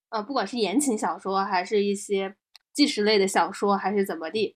[0.09, 2.35] 呃，不管是言情小说，还是一些
[2.71, 4.55] 纪实类的小说，还是怎么地，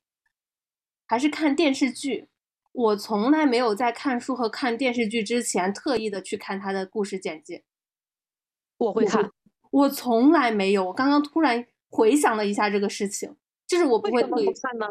[1.08, 2.30] 还是看电视剧，
[2.74, 7.64] 我从来没有在看书和看电视剧之前特意的去看他的故事简介。
[8.78, 9.32] 我会看，
[9.72, 10.86] 我从来没有。
[10.86, 14.88] 我刚刚突然回想了一下这个事情，就是我不会特意看呢。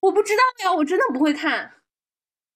[0.00, 1.74] 我不知道呀，我真的不会看。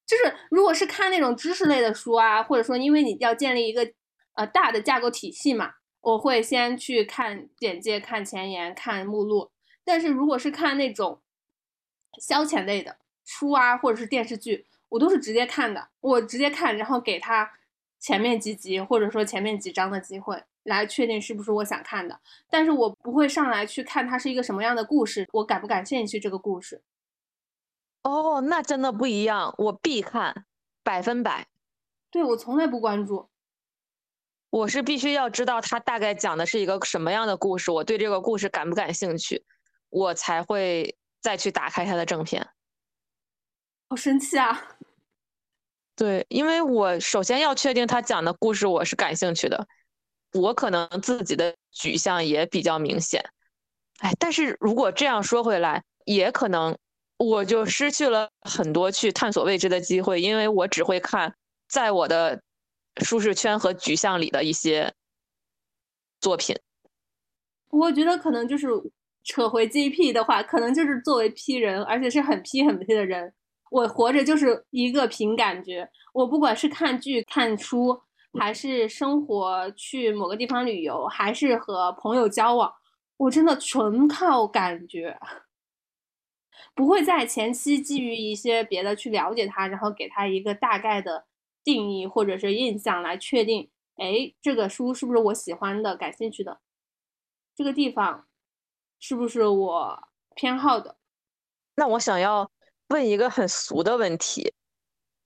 [0.06, 3.92] 就是如果是看那种知识类的书啊，或者说因为你要建立一个
[4.34, 9.50] 呃大的架构体系嘛，我会先去看简介、看前言、看目录。
[9.84, 11.20] 但是如果是看那种
[12.20, 15.88] 消遣类的书啊，或者是电视剧，我都是直接看的。
[16.00, 17.50] 我直接看，然后给他
[17.98, 22.20] 前面几集或者说前面几章的机会，来确定是不是我想看的。
[22.48, 26.82] 但是我不会上来去看它是一个什么样的故事，我感不感兴趣这个故事。
[28.04, 30.46] 哦，那真的不一样，我必看，
[30.84, 31.48] 百分百。
[32.08, 33.28] 对我从来不关注，
[34.48, 39.44] 我是必须要知道他大概讲的是一个什么样的故事，我对这个故事感不感兴趣，
[39.90, 42.48] 我才会再去打开他的正片。
[43.88, 44.76] 好生气啊！
[45.96, 49.66] 对，因为我首先要确定他讲的故事我是感兴趣的，
[50.32, 53.22] 我可能自己的取向也比较明显。
[53.98, 56.76] 哎，但是如果这样说回来，也可能。
[57.18, 61.34] 我就失去了很多去探索未知的机会，因为我只会看
[61.66, 62.42] 在我的
[63.02, 64.92] 舒适圈和局项里的一些
[66.20, 66.54] 作品。
[67.70, 68.68] 我觉得可能就是
[69.24, 73.32] 扯回 GP 的话，可能就是作为 P 人，而且是很 P 很 P 的人，
[73.76, 75.86] 我活着就是一个凭感觉。
[76.14, 78.00] 我不管是看剧、看书，
[78.38, 82.72] 还是生活去某个地方旅游，还是和朋友交往，
[83.18, 85.18] 我真的纯靠感觉。
[86.74, 91.26] 不会在前期基于一些别的去了解他，然后给他一个大概的
[91.62, 96.60] 定义或者是印象来确定，哎，这个书是不是我喜欢的、感兴趣的？
[97.54, 98.26] 这个地方
[98.98, 100.96] 是不是我偏好的？
[101.74, 102.50] 那我想要
[102.88, 104.54] 问一个很俗的问题：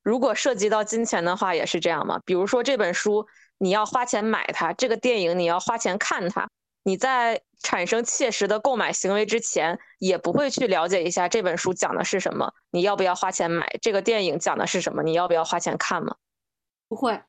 [0.03, 2.21] 如果涉及到金钱的话，也是这样吗？
[2.25, 3.27] 比如说这本书
[3.59, 6.49] 你要花钱买它，这个电影你要花钱看它，
[6.83, 7.43] 你在。
[7.63, 13.71] 产生切实的购买行为之前，也不会去了解一下这本书讲的是什么，你要不要花钱买？
[13.83, 16.17] 这个电影讲的是什么，你要不要花钱看吗？
[16.89, 17.23] 不会，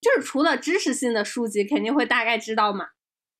[0.00, 2.86] 就是除了知识性的书籍，肯定会大概知道嘛。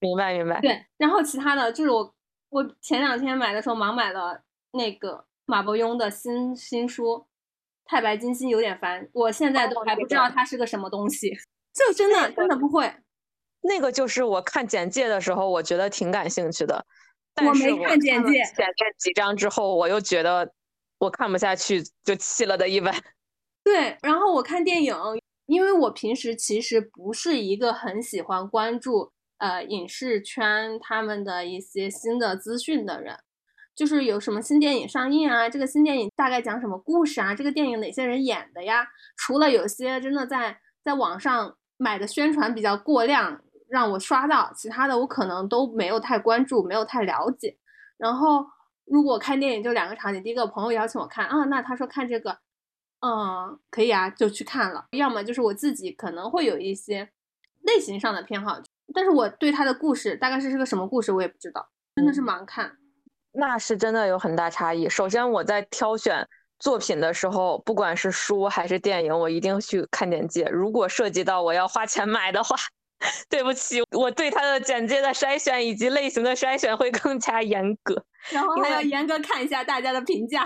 [0.01, 0.61] 明白，明白。
[0.61, 2.15] 对，然后其他的就是我，
[2.51, 7.15] 我前两天买的时候盲买了那个马伯庸的新新书
[7.87, 11.35] 《太白金星》，有点烦，我现在都还不知道它是个什么东西，
[11.73, 12.93] 就真的真的不会。
[13.63, 16.85] 那个就是我看简介的时候，我觉得挺感兴趣的。
[17.33, 20.53] 但我没看简介，简介几章之后，我又觉得
[20.99, 22.93] 我看不下去，就弃了的一本。
[23.65, 24.95] 对，然后我看电影，
[25.47, 33.19] 因为我平时其实不是一个很喜欢关注呃影视圈他们的一些新的资讯的人，
[33.79, 38.85] 就是有什么新电影上映啊，这个新电影大概讲什么故事啊，这个电影哪些人演的呀？
[39.17, 43.41] 除了有些真的在在网上买的宣传比较过量。
[43.71, 47.55] 让我刷到，其他的我可能都没有太关注，没有太了解。
[47.99, 48.43] 然后
[48.87, 52.39] 如果看电影就两个场景，第一个朋友邀请我看啊，那他说看这个，
[53.01, 54.87] 嗯，可以啊，就去看了。
[54.93, 57.11] 要么就是我自己可能会有一些
[57.61, 58.59] 类型上的偏好，
[58.95, 62.79] 但是我对他的故事大概是是个什么故事我也不知道，真的是盲看。
[63.33, 64.89] 那是真的有很大差异。
[64.89, 66.27] 首先我在挑选
[66.59, 70.45] 作品的时候，不管是书还是电影，我一定去看简介。
[70.51, 72.57] 如果涉及到我要花钱买的话，
[73.31, 80.45] 对不起，我对它的简介的筛选以及类型的筛选会更加严格，然后还要严格看一下大家的评价。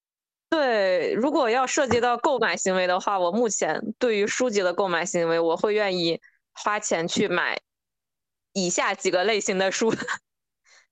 [0.50, 6.20] 对，如果要涉及到购买行为的话，我目前对于书籍的购买行为，我会愿意
[6.52, 7.58] 花钱去买
[8.52, 9.90] 以下几个类型的书：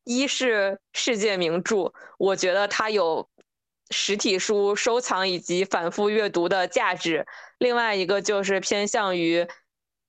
[0.04, 3.28] 一是世界名著，我觉得它有
[3.90, 7.24] 实体书收藏以及反复阅读的价值；
[7.58, 9.46] 另外一个就是偏向于。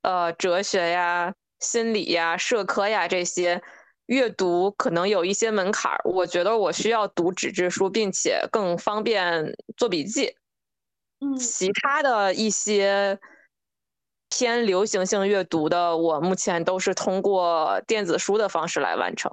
[0.06, 3.62] 呃，哲学呀、心理呀、社科呀这些
[4.08, 10.36] 阅读可能有一些门槛儿，我觉得我需要读纸质书，并且更方便做笔记。
[11.22, 13.18] 嗯，其他的一些
[14.30, 19.32] 偏流行性阅读的，我目前都是通过电子书的方式来完成。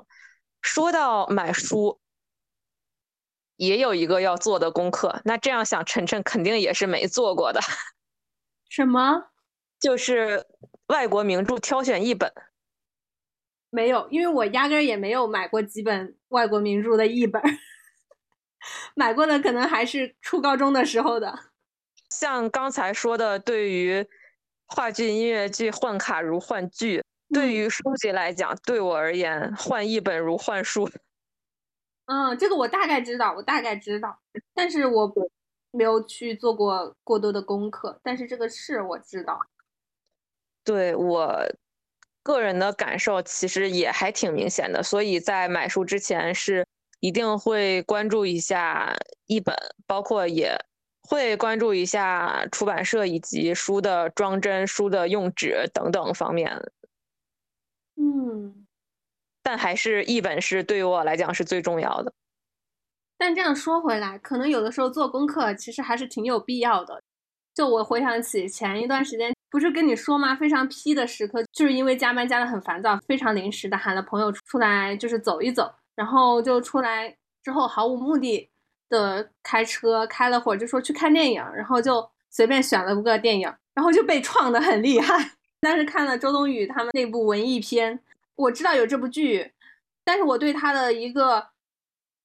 [0.60, 2.00] 说到买书，
[3.56, 7.60] 也有一个要做的功课，那这样想，晨晨肯定也是没做过的。
[8.68, 9.30] 什么？
[9.78, 10.46] 就是
[10.88, 12.30] 外国名著挑选一本，
[13.70, 17.42] 没有，因为我压根儿也没有买过几本外国名著的译本，
[18.94, 21.38] 买过的可能还是初高中的时候的。
[22.10, 24.06] 像刚才说的，对于
[24.66, 27.02] 话剧、音乐剧换卡如换剧，
[27.32, 30.90] 对于书籍来讲，对我而言换一本如换书。
[32.06, 34.18] 嗯，这个我大概知道，我大概知道，
[34.52, 35.12] 但是我
[35.70, 39.38] 没有去做过过多的功课，但是这个事我知道。
[40.64, 41.40] 对我
[42.22, 46.66] 个人的感受，其实也还挺明显的，所以在买书之前是
[46.98, 49.54] 一定会关注一下译本，
[49.86, 50.58] 包括也
[51.08, 56.60] 会关注一下出版社以及书的装帧、书的用纸等等方面。
[58.00, 58.66] 嗯，
[59.42, 62.10] 但还是译本是对于我来讲是最重要的。
[63.18, 67.02] 但这样说回来，可能有的时候做功课其实还是挺有必要的。
[67.54, 69.32] 就我回想起前一段时间。
[69.52, 70.32] 不是跟你说吗？
[70.36, 78.48] 非常批的时刻，就是因为加班加的很烦躁，非常临时的喊了朋友出来，就是走一走，然后就出来之后毫无目的
[78.88, 85.32] 的开车开了会儿，就说去看电影，然后就随便选了个电影，然后就被撞的很厉害。
[85.60, 88.00] 但是看了周冬雨他们那部文艺片，
[88.34, 89.52] 我知道有这部剧，
[90.02, 91.48] 但是我对他的一个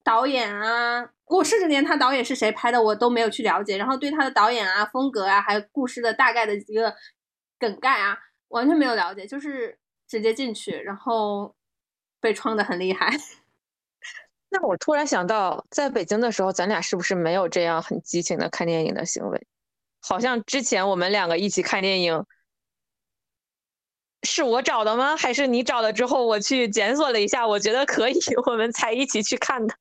[0.03, 6.95] 导演啊，我甚至连他导演是谁拍的我都没有去了解，然后对他的导演啊、风格啊，还有故事的大概的一个。
[7.57, 8.17] 梗概啊，
[8.49, 9.79] 完全没有了解，就是
[10.09, 11.55] 直接进去，然后
[12.19, 13.09] 被创的很厉害。
[14.51, 19.47] 那我突然想到，在北京的时候，咱俩是不是没有这样很激情的看电影的行为？
[20.01, 22.25] 好像之前我们两个一起看电影，
[24.25, 25.15] 是我找的吗？
[25.15, 29.75] 还是你找了之后我去检索了一下，我觉得可以，我们才一起去看的。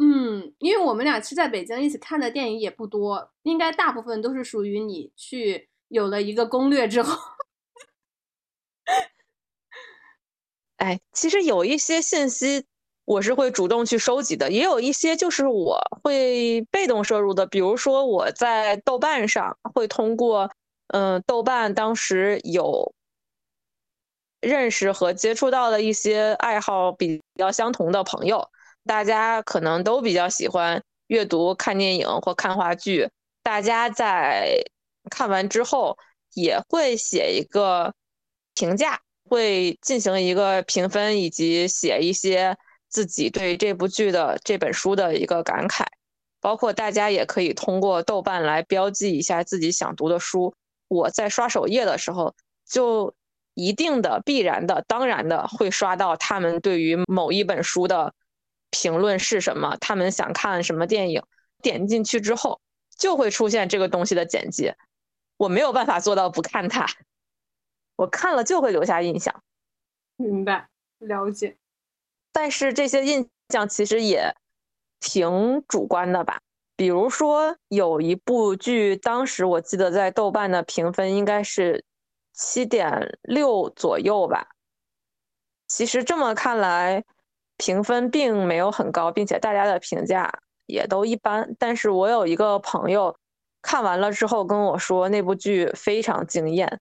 [0.00, 5.68] 嗯，因为我们俩去在北京一起看的电影也不多，应该大部分都是属于你去。
[5.90, 7.18] 有了一个攻略之后，
[10.78, 12.64] 哎，其实有一些信息
[13.04, 17.44] 我是会主动去收集的，也有一些就是我会被动摄入的。
[17.44, 20.48] 比如说我在豆瓣上会通过，
[20.94, 22.94] 嗯，豆瓣当时有
[24.40, 28.48] 认识和接触到的一些爱好比较相同的朋友，
[28.84, 33.08] 大家可能都比较喜欢阅读、看电影或看话剧，
[33.42, 34.62] 大家在。
[35.08, 35.96] 看完之后
[36.34, 37.92] 也会写一个
[38.54, 42.54] 评价，会进行一个评分，以及写一些
[42.86, 45.86] 自己对这部剧的这本书的一个感慨。
[46.38, 50.54] 包括大家也可以通过豆瓣来标记一下自己想读的书。
[50.88, 52.34] 我在刷首页的时候，
[52.68, 53.12] 就
[53.54, 58.14] 一定的、必然的、当然的会刷到他们对于某一本书的
[58.70, 61.22] 评论是什么，他们想看什么电影。
[61.62, 62.60] 点进去之后，
[62.96, 64.76] 就会出现这个东西的简介。
[65.36, 66.86] 我没有办法做到不看它，
[67.96, 69.42] 我看了就会留下印象。
[70.16, 71.56] 明白，了解。
[72.32, 74.34] 但是这些印象其实也
[75.00, 76.40] 挺主观的吧？
[76.76, 81.84] 比如说有一部剧，当时我记得在豆瓣的评分应该是
[82.40, 84.48] 七点六左右吧。
[85.68, 87.04] 其实这么看来，
[87.58, 90.32] 评分并没有很高，并且大家的评价
[90.64, 91.54] 也都一般。
[91.58, 93.14] 但是我有一个朋友。
[93.62, 96.80] 看完了之后跟我说那部剧非常惊艳，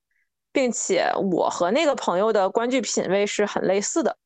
[0.53, 4.18] 并且我和那个朋友的观剧品味是很类似的，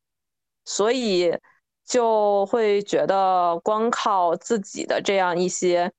[0.63, 1.35] 所以
[1.83, 5.91] 就会觉得光靠自己的这样一些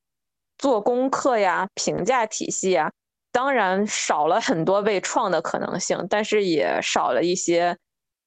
[0.56, 2.92] 做功课呀、评价体系呀，
[3.34, 7.76] 当然少了很多被创的可能性，但是也少了一些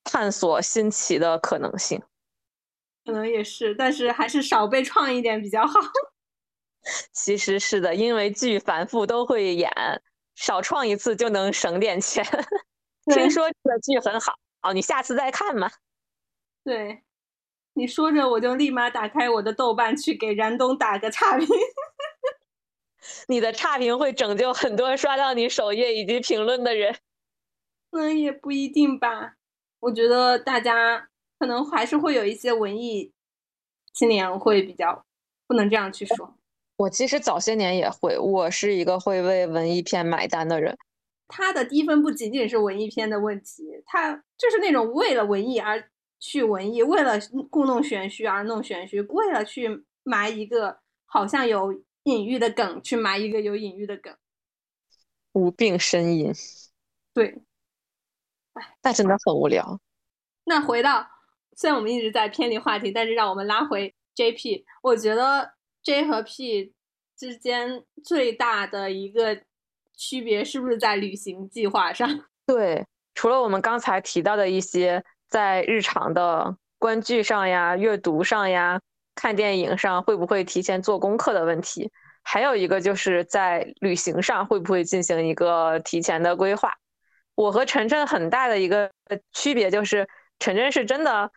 [0.03, 2.03] 探索新奇的可能性。
[3.05, 5.80] 可能也是，但是还是少被创一点比较好。
[7.14, 9.72] 其实是的，因为剧反复都会演，
[10.36, 12.22] 少创一次就能省点钱。
[13.16, 14.34] 听说这个剧很好，
[14.64, 15.72] 哦，你下次再看嘛。
[16.66, 17.01] 对，
[17.76, 21.47] 你说着我就立马打开我的豆瓣去给燃冬打个差评。
[23.28, 26.95] 你的差评会拯救很多刷到你首页以及评论的人。
[27.91, 29.36] 嗯，也不一定吧。
[29.80, 31.10] 我觉得大家。
[31.39, 33.14] 可能还是会有一些文艺
[33.93, 35.06] 青年会比较
[35.45, 36.36] 不能这样去说。
[36.78, 40.76] 我其实早些年也会，我是一个会为文艺片买单的人。
[41.28, 47.20] 他的低分不仅仅是文艺片的问题，他就是那种为了文艺而去文艺，为了
[47.52, 51.72] 故弄玄虚而弄玄虚，为了去埋一个好像有
[52.08, 54.16] 隐喻的梗去埋一个有隐喻的梗，
[55.34, 56.34] 无病呻吟。
[57.14, 57.41] 对，
[58.53, 59.80] 哎，那真的很无聊。
[60.45, 61.10] 那回到。
[61.60, 64.64] 虽然我们一直在偏离话题，但是让我们拉回 JP。
[64.84, 66.72] 我觉得 J 和 P
[67.18, 69.41] 之间最大的一个
[69.95, 72.08] 区别是不是在旅行计划上？
[72.45, 72.86] 对，
[73.16, 78.80] 除了我们刚才提到的一些在日常的观剧上呀、阅读上呀、
[79.18, 81.91] 看电影上会不会提前做功课的问题，
[82.24, 86.74] 还有一个就是在旅行上会不会进行一个提前的规划。
[87.36, 88.89] 我和晨晨很大的一个
[89.34, 90.07] 区别就是，
[90.39, 91.30] 晨晨是真的。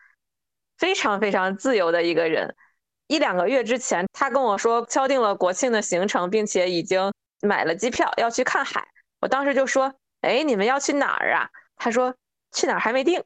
[0.77, 2.55] 非常非常自由的一个人，
[3.05, 8.87] 一两个月之前，他跟我说敲定了国庆的行程，并且已经买了机票要去看海。
[9.19, 12.15] 我当时就说：“哎，你们要去哪儿啊？”他说
[12.51, 13.23] ：“去哪儿还没定。”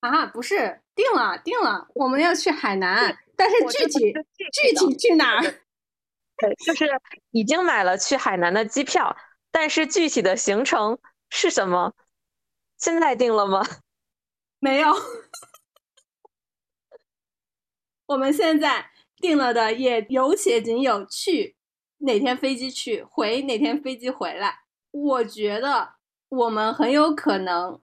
[0.00, 4.12] 啊，不是定了，定了，我们要去海南，但是具体
[4.52, 5.42] 具体去哪儿？
[6.36, 6.90] 对，就是
[7.30, 9.16] 已经买了去海南的机票，
[9.52, 10.98] 但是具体的行程
[11.30, 11.94] 是什么？
[12.78, 13.64] 现在定了吗？
[14.58, 14.92] 没有。
[18.06, 21.54] 我们现在定了的也有且仅有去
[21.98, 24.62] 哪天飞机去，回哪天飞机回来。
[24.90, 25.94] 我觉得
[26.28, 27.80] 我们很有可能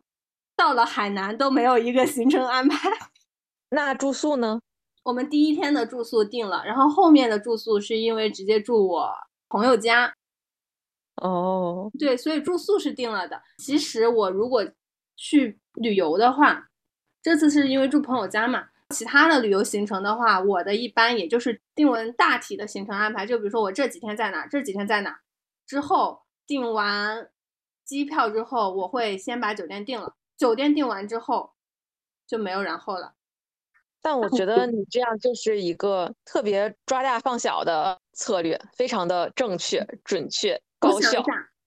[0.56, 2.90] 到了海南都没有一个行程安排。
[3.70, 4.60] 那住宿呢？
[5.04, 9.12] 我们第一天的住宿定了，然后后面的住宿是因为直接住我
[9.50, 10.14] 朋友家。
[11.18, 13.42] 哦，对，所以住宿是定了的。
[13.58, 14.66] 其实我如果
[15.16, 16.70] 去旅游的话，
[17.22, 18.70] 这次是因为住朋友家嘛。
[18.90, 25.20] 其他的旅游行程的话，我的一般也就是定完大体的行程安排，就比如说我这几天在哪，这几天在哪，
[25.66, 27.28] 之后订完
[27.84, 31.54] 机票之后，我会先把酒店定了，酒店订完之后
[32.28, 33.16] 就没有然后了。
[34.02, 41.24] 但我觉得你这样就是一个特别抓大放小的策略，非常的正确、准确、高效。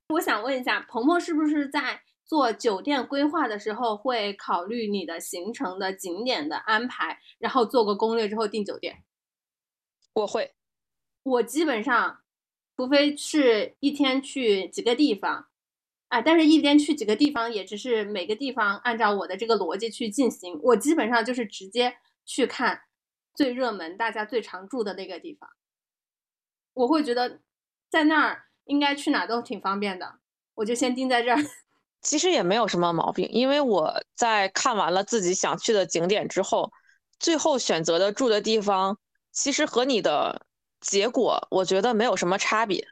[0.09, 2.03] 我想问一下，鹏鹏是不是在？
[2.25, 9.03] 做酒店规划的时候，会考虑你的行程的景点的安排，然后做个攻略之后订酒店。
[10.12, 10.55] 我会，
[11.23, 12.21] 我基本上，
[12.77, 15.47] 除非是一天去几个地方，
[16.09, 20.59] 啊，但是一天去几个地方也只是每个地方按照我的这个逻辑去进行。
[20.62, 22.80] 我基本上就是直接去看
[23.34, 25.50] 最热门、大家最常住的那个地方。
[26.72, 27.40] 我会觉得
[27.90, 30.20] 在那儿应该去哪都挺方便的，
[30.54, 31.36] 我就先定在这儿。
[32.00, 36.72] 其实也没有什么毛病，因为我在看完了自己想去的景点之后，
[37.18, 38.96] 最后选择的住的地方，
[39.32, 40.46] 其实和你的
[40.80, 42.86] 结果，我觉得没有什么差别。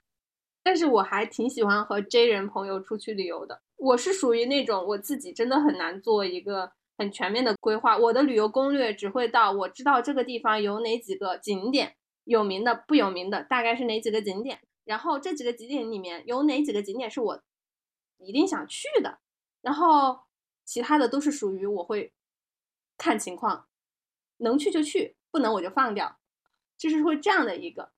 [0.67, 3.63] 但是我还挺喜欢和 J 人朋友出去旅游的。
[3.77, 11.95] 我是属于那种我自己真的很难做一个很全面的规划，我的旅游攻略只会到我知道这个地方有哪几个景点，
[12.25, 17.41] 有名的、不有名的，大概是哪几个景点，然后这几个景点里面有哪几个景点是我。
[18.19, 19.21] 一定想去的，
[19.61, 20.19] 然后
[20.65, 22.13] 其他的都是属于我会
[22.99, 23.69] 看情况，
[24.39, 26.19] 能去就去，不能我就放掉，
[26.77, 27.93] 就是会这样的一个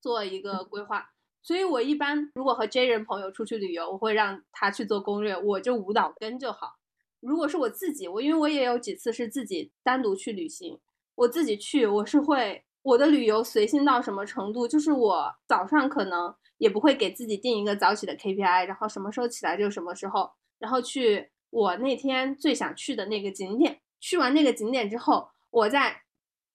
[0.00, 1.12] 做一个规划。
[1.46, 6.74] 所以我一般如果和 J 人朋友出去旅游，我会让他去做攻略，我就舞蹈跟就好。
[7.20, 10.80] 如果是我自己，我因为我也有几次是自己单独去旅行，
[11.14, 16.34] 我自己去，我是会我的旅游随性到什么程度，就是我早上可能。
[16.58, 23.78] 也不会给自己定一个早起的 KPI，然后什么时候起来就什么时候，然后去我那天最想去的那个景点。
[24.00, 26.04] 去完那个景点之后，我再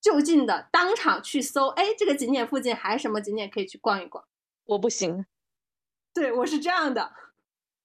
[0.01, 4.25] 就近的当场去搜，哎，这个景点附近还什么景点可以去逛一逛？
[4.65, 5.25] 我不行，
[6.13, 7.11] 对我是这样的，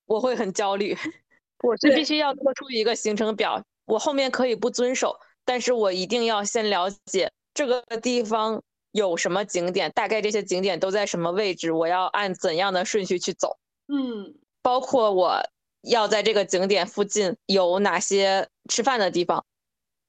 [0.06, 0.96] 我会很焦虑。
[1.64, 8.62] 我是必须要做出一个行程表，我后面可以不遵守，但是我一定要先了解这个地方
[8.92, 13.56] 有什么景点，大概这些景点都在什么位置，我要按怎样的顺序去走。
[13.88, 15.40] 嗯，包括我
[15.80, 19.46] 要在这个景点附近有哪些吃饭的地方，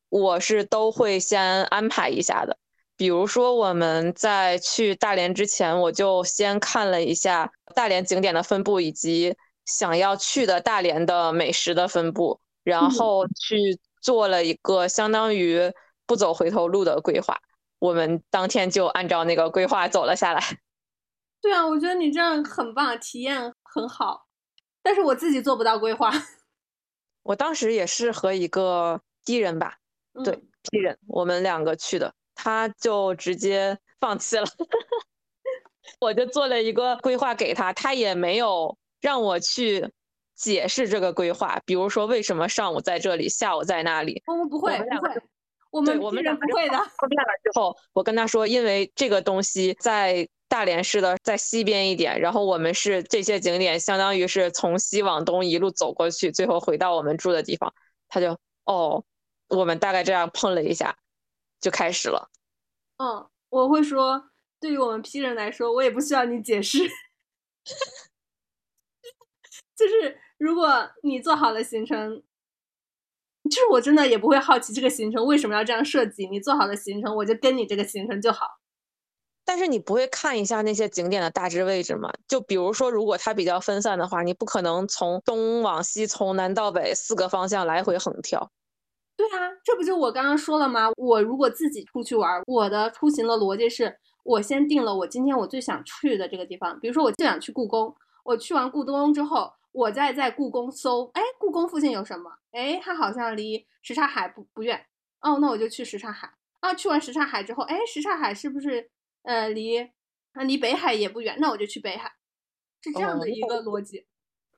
[0.10, 2.58] 我是都会先安排一下的。
[2.98, 15.72] 比如说我们在去大连之前，我就先看了一下大连景点的分布以及想要去的大连的美食的分布，然后去做了一个相当于
[16.06, 17.38] 不走回头路的规划。
[17.80, 20.42] 我们当天就按照那个规划走了下来。
[21.40, 24.26] 对啊，我觉得你这样很棒，体验很好。
[24.82, 26.12] 但是我自己做不到规划。
[27.22, 29.78] 我当时也是和一个 P 人吧，
[30.24, 32.16] 对嗯 P 人，我们两个去的，
[32.48, 34.46] 他就直接放弃了。
[36.00, 39.86] 我就做了一个规划给他，他也没有让我去
[40.34, 44.24] 解释这个规划，比如说为什么上午在这里，下午在那里。
[44.28, 45.10] 我们不会，不会，
[45.72, 46.78] 我对们我们两个人不会的。
[46.78, 57.74] 碰面了之后，我跟他说，因为这个东西在大连市的在西边一点，然后我们是这些景点，相当于是从西往东一路走过去，最后回到我们住的地方。
[58.08, 59.04] 他就哦，
[59.50, 60.96] 我们大概这样碰了一下，
[61.60, 62.30] 就开始了。
[62.98, 64.30] 嗯，我会说，
[64.60, 66.80] 对于我们 P 人来说，我也不需要你解释。
[69.76, 72.24] 就是如果你做好了行程，
[73.50, 76.28] 就是我真的也不会好奇这个行程为什么要这样设计。
[76.28, 78.48] 你做好了行程，我就跟你这个行程就好。
[79.46, 82.12] 但是你不会看一下那些景点的大致位置吗？
[82.28, 88.52] 就比如说，如果它比较分散的话，你不可能从东往西、从南到北四个方向来回横跳。
[89.18, 90.92] 对啊，这不就我刚刚说了吗？
[90.96, 97.94] 我如果自己出去玩，我的出行的逻辑是我先定了我今天我最想去的这个地方，比如说我最想去故宫，
[98.24, 102.32] 我去完故宫之后，我再在故宫搜，哎，故宫附近有什么？
[102.52, 104.86] 哎，它好像离什刹海不不远，
[105.22, 106.32] 哦，那我就去什刹海。
[106.60, 108.90] 啊，去完什刹海之后，哎，什刹海是不是
[109.24, 109.80] 呃离
[110.34, 111.38] 啊离北海也不远？
[111.40, 112.12] 那我就去北海，
[112.84, 114.06] 是这样哦的一个逻辑。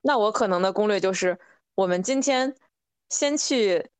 [0.02, 1.38] 那我可能的攻略就是，
[1.74, 2.54] 我们今天
[3.10, 3.90] 先去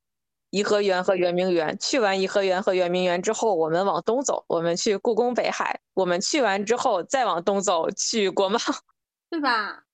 [0.51, 8.59] 颐和园和圆明园，去完颐和园和圆明园之后，我们往东走，我们去故宫北海，我们去完之后再往东走去国贸。
[9.30, 9.84] 对吧？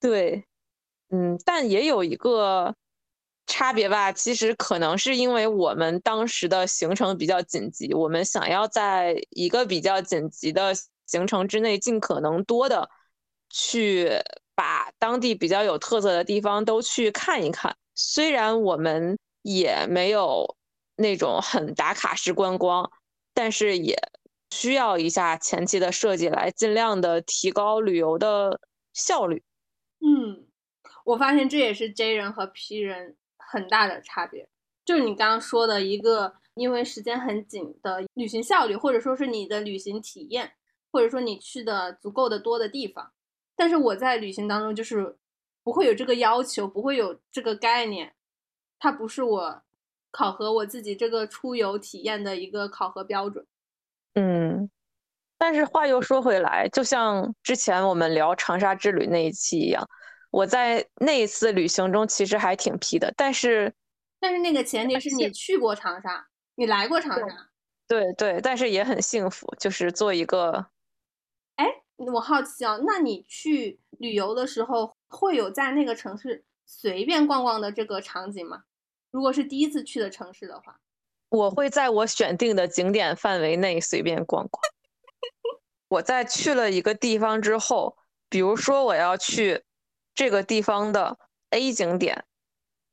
[0.00, 0.44] 对，
[1.10, 2.72] 嗯，但也有一个
[3.46, 10.72] 差别吧，其实可能是因为我们当时的行程比较紧急，我们想要在一个比较紧急的
[11.06, 12.88] 行程之内，尽可能多的
[13.50, 14.12] 去
[14.54, 17.76] 把当地比较有特色的地方都去看一看。
[17.96, 20.56] 虽然我们也没有
[20.96, 22.90] 那种很打卡式观光，
[23.32, 23.96] 但是也
[24.50, 28.60] 需要一下前期的设计来尽量的提高旅游的
[28.92, 29.42] 效率。
[30.00, 30.46] 嗯，
[31.04, 34.48] 我发现这也是 J 人和 P 人很大的差别，
[34.84, 40.54] 就是你刚刚说的一个，因为时间很紧的旅行效率，或者说是你的旅行体验，
[40.90, 43.12] 或者说你去的足够的多的地方。
[43.56, 45.16] 但是我在旅行当中就是
[45.62, 48.14] 不会有这个要求，不会有这个概念，
[48.84, 49.62] 它不是我
[50.10, 53.46] 考核我自己这个出游体验的一个考核标准。
[54.12, 54.68] 嗯，
[55.38, 59.88] 但是话又说回来，就像之前我们聊长沙之旅那一期一样，
[60.30, 63.72] 我在那一次旅行中其实还挺皮的，但是
[64.20, 66.26] 但是那个前提是你去过长沙，
[66.56, 67.48] 你来过长沙。
[67.88, 70.66] 对对，但是也很幸福，就是做一个
[71.56, 71.66] 哎
[71.96, 78.64] 我好奇啊，那你去旅游的时候，会有在那个城市随便逛逛的这个场景吗？
[79.14, 80.80] 如果是第一次去的城市的话，
[81.28, 84.60] 我会在我选定的景点范围内随便逛逛。
[85.86, 87.96] 我在去了一个地方之后，
[88.28, 89.62] 比如说我要去
[90.16, 91.16] 这个地方的
[91.50, 92.24] A 景点，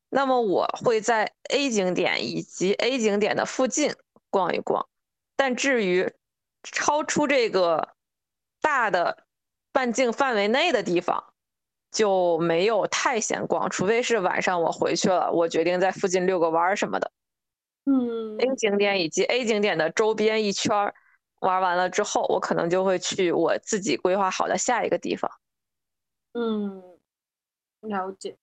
[0.10, 3.96] 那么我会在 A 景点以及 A 景点的附近
[4.30, 4.88] 逛一逛。
[5.36, 6.14] 但至于
[6.62, 7.96] 超出这个
[8.62, 9.26] 大的
[9.72, 11.34] 半径范围内的地方，
[11.92, 17.12] 就没有太闲逛，除非是晚上我回去了，我决定在附近遛个弯儿什么的。
[17.86, 20.94] 嗯 A 景点以及 A 景点的周边一圈儿
[21.40, 25.30] 玩完了之后，我可能就会去我自己规划好的下一个地方。
[26.34, 26.82] 嗯，
[27.82, 28.38] 了解。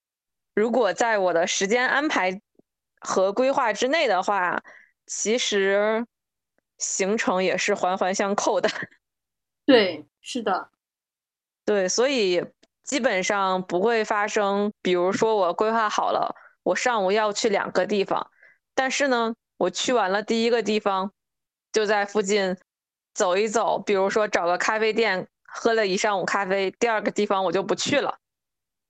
[0.53, 2.41] 如果在我的时间安排
[2.99, 4.61] 和规划之内的话，
[5.07, 6.05] 其实
[6.77, 8.69] 行程也是环环相扣的。
[9.65, 10.69] 对，是的，
[11.63, 12.45] 对，所以
[12.89, 16.33] 基本上不会发生，比如说我规划好了，
[16.63, 18.31] 我上午要去两个地方，
[18.73, 21.11] 但是呢，我去完了第一个地方，
[21.71, 22.57] 就在附近
[23.13, 28.17] 走一走，比如说找个咖啡店喝了一上午咖啡，第二个地方我就不去了，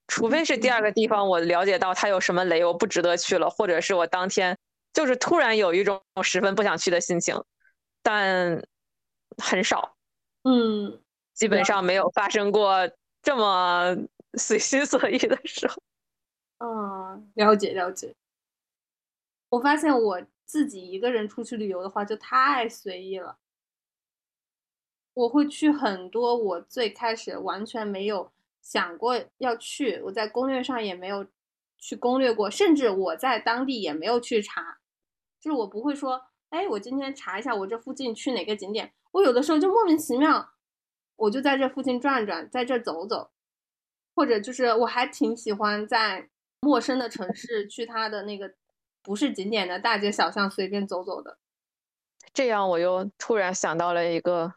[0.08, 4.56] 除非是第二个地方我了解到它有什么雷，我不值得去了，或者是我当天
[4.94, 7.38] 就是突然有一种十分不想去的心情，
[8.02, 8.64] 但
[9.36, 9.94] 很少，
[10.44, 11.02] 嗯，
[11.34, 12.90] 基本上没有发生过
[13.22, 13.96] 这么
[14.34, 15.82] 随心所欲的时候。
[16.58, 18.14] 嗯，了解了解。
[19.48, 23.38] 我发现我自己一个人出去旅游的话，就太随意了。
[25.14, 28.30] 我会去很多我最开始完全没有
[28.62, 31.26] 想过要去，我在攻略上也没有
[31.76, 34.78] 去攻略过，甚至我在当地也没有去查。
[35.40, 38.92] 就是我不会说，哎，我今天查一下我这附近去哪个景点。
[39.12, 40.52] 我有的时候就莫名其妙，
[41.20, 43.30] 我就在这附近转转，在这走走，
[44.14, 48.54] 或者就是我还挺喜欢在陌生的城市去它的那个
[49.02, 51.38] 不是景点的大街小巷随便走走的。
[52.32, 54.54] 这样我又突然想到了一个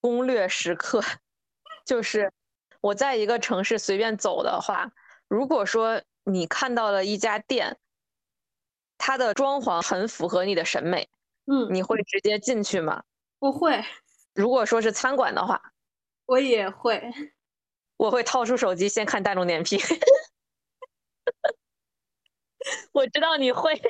[0.00, 1.02] 攻略时刻，
[1.84, 2.32] 就是
[2.80, 4.90] 我在一个城市随便走的话，
[5.28, 7.76] 如果说你看到了一家店，
[8.96, 11.06] 它的装潢很符合你的审美。
[11.44, 13.04] 嗯，你会直接进去吗？
[13.40, 13.84] 我会。
[14.36, 15.60] 如果说是餐馆的话，
[16.26, 17.02] 我也会。
[17.96, 19.78] 我会掏出手机先看大众点评。
[22.92, 23.80] 我知道你会。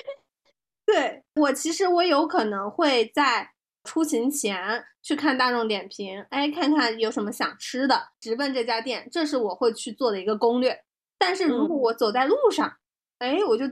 [0.85, 3.53] 对我，其实我有可能会在
[3.85, 10.85] 出行前去看大众点评，哎，看看有什么想吃的，直奔这家店，这是我会去做的一个攻略。
[11.19, 12.79] 但是如果我走在路上，
[13.19, 13.65] 哎，我就。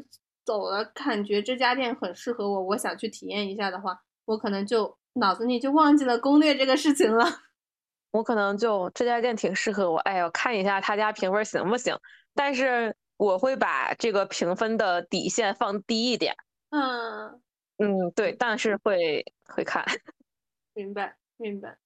[0.47, 7.25] 走了，感觉这家店很适合我，我想去体验一下的话，我可能就脑子里就忘记了攻略这个事情了。
[8.13, 11.97] 我可能就这家店挺适合我，哎呦，看一下他家评分行不行？
[12.35, 16.35] 但是我会把这个评分的底线放低一点。
[16.71, 17.41] 嗯
[17.79, 19.85] 嗯，对，但是会会看。
[20.75, 21.77] 明白明白。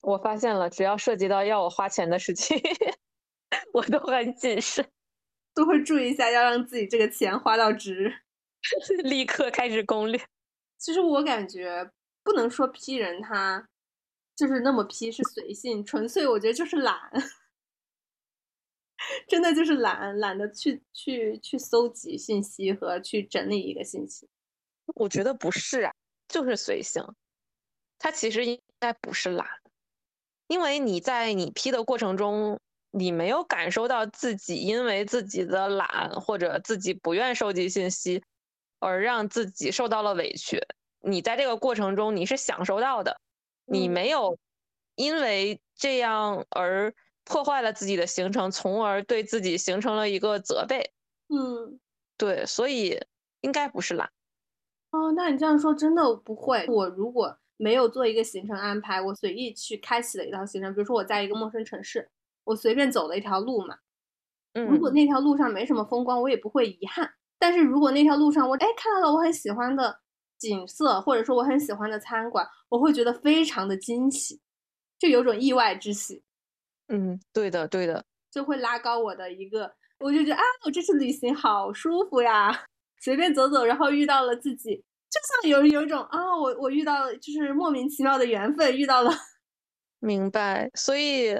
[0.00, 2.58] 我发现了，只要涉及到要我花钱的事情，
[3.72, 4.86] 我都很谨慎。
[5.54, 8.12] 都会注意一下，要让自己这个钱花到值，
[9.04, 10.20] 立刻开始攻略。
[10.78, 11.90] 其实我感觉
[12.24, 13.68] 不能说 P 人他
[14.34, 16.98] 就是那么 P，是随性，纯粹我觉得就是懒，
[19.28, 24.28] 真的就是懒，懒得去去去搜集信息和去整理一个信息。
[24.96, 25.94] 我觉得不是啊，
[26.26, 27.00] 就是随性。
[27.98, 29.46] 他其实应该不是懒，
[30.48, 32.58] 因为你在你 P 的过程中。
[32.96, 38.22] 你没有感受到自己因为自己的懒或者自己不愿收集信息，
[38.78, 40.64] 而让自己受到了委屈。
[41.04, 43.20] 你在这个过程中你是享受到的，
[43.64, 44.38] 你没有
[44.96, 46.94] 因为这样而
[47.24, 50.92] 破坏了自己的行程，从而对自己形成了一个责备。
[51.28, 51.78] 嗯，
[52.16, 53.00] 对，所以
[53.40, 54.10] 应该不是懒。
[54.90, 56.64] 哦，那你这样说真的不会。
[56.68, 62.10] 我如果没有做一个行程安排，我随意去开启了一套行程，比如说我在一个陌生城市。
[62.44, 63.78] 我随便走了一条路嘛，
[64.52, 67.14] 嗯如果那条路上没什么风光，我也不会遗憾。
[67.38, 69.98] 但是如果那条路上我哎看到了我很喜欢的
[70.48, 74.40] 景色，或者说我很喜欢的餐馆，我会觉得非常的惊喜，
[74.98, 76.22] 就有种意外之喜。
[76.88, 82.64] 嗯，对的，对的，就会拉高我的一个，我就觉得啊，我这次旅行好舒服呀，
[83.00, 84.76] 随便走走，然后遇到了自己，
[85.10, 89.10] 就像有有一种啊，我我遇到了就是莫名其妙的缘分，遇到了。
[90.00, 91.36] 明白，所以。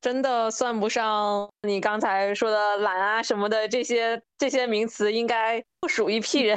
[0.00, 6.56] 真的算不上你刚才说的懒啊什么的这些这些名词，应该不属于 P 人。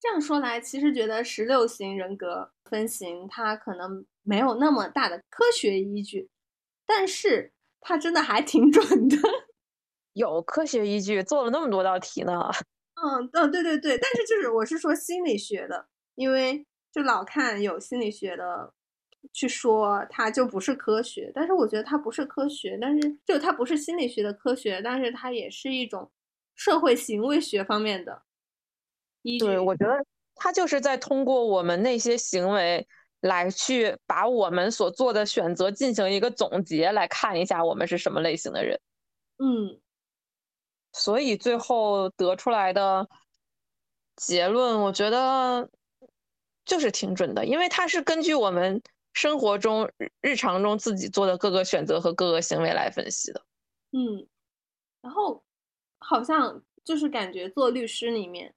[0.00, 6.30] 这样说来，其实觉得十六型人格分型它可能没有那么大的科学依据，
[6.86, 9.16] 但是它真的还挺准的。
[10.14, 12.50] 有科学依据，做了那么多道题呢。
[12.94, 18.72] 嗯嗯，对对对，但是就是我是说心理学的，因为就老看有心理学的。
[19.34, 26.10] 去说它就不是科学，但是我觉得它不是科学，但是就它不是心理学的科学，但是它也是一种
[26.54, 28.22] 社会行为学方面的
[29.22, 29.44] 依据。
[29.44, 30.04] 对，我觉得
[30.34, 32.86] 他就是在通过我们那些行为
[33.20, 38.80] 来去把我们所做的选择进行一个总结，来看一下我们是什么类型的人。
[39.38, 39.80] 嗯，
[40.92, 43.08] 所以最后得出来的
[44.16, 45.68] 结论，我觉得
[46.64, 48.82] 就是挺准的，因为它是根据我们。
[49.12, 49.90] 生活中、
[50.20, 53.44] 日常中自己做的各个选择和各个行为来分析的，
[53.90, 54.24] 嗯，
[55.02, 55.42] 然后
[55.98, 58.54] 好像就是感觉做律师里面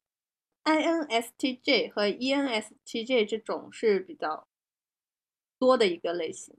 [0.64, 4.47] ，INSTJ 和 ENSTJ 这种是比较
[5.59, 6.57] 多的一个类型。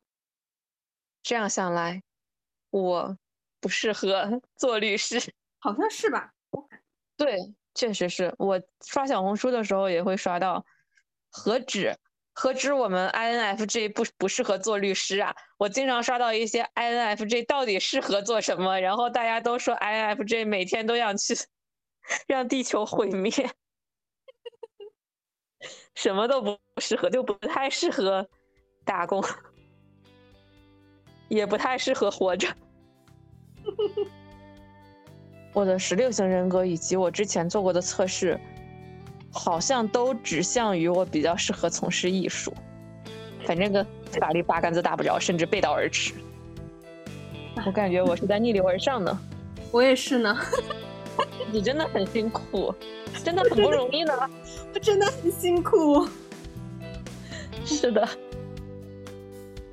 [1.23, 2.03] 这样想来，
[2.71, 3.19] 我
[3.61, 6.33] 不适合 做律师，好像是吧？
[7.17, 7.39] 对，
[7.75, 10.65] 确实是我刷小红书的时候也会刷到，
[11.31, 11.97] 何止。
[12.37, 15.33] 何止我们 INFJ 不不适合做律师啊？
[15.57, 21.35] 我经常刷到一些 INFJ 到底适合做什么，然后大家都说 INFJ 每天都想去
[22.27, 23.31] 让地球毁灭，
[25.95, 28.27] 什么都不适合，就不太适合
[28.85, 29.23] 打工，
[31.29, 32.49] 也不太适合活着。
[35.53, 38.39] 我的十六型人格以及我之前做过的测试。
[39.37, 42.55] 好像都指向于我比较适合从事艺术，
[43.45, 46.15] 反正跟法律八竿子打不着，甚至背道而驰。
[47.67, 49.19] 我感觉我是在逆流而上呢。
[49.73, 50.39] 我也是呢。
[51.55, 52.75] 你真的很辛苦，
[53.23, 54.13] 真的很不容易呢。
[54.75, 56.05] 我真的很辛苦。
[57.65, 58.09] 是的。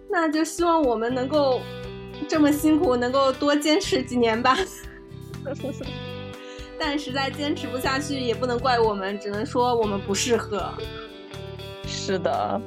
[0.08, 1.60] 那就希望我们能够
[2.28, 4.56] 这么辛苦，能够多坚持几年吧。
[6.78, 10.72] 但实在坚持不下去，也不能怪我们，只能说我们不适合。
[11.88, 12.62] 是的，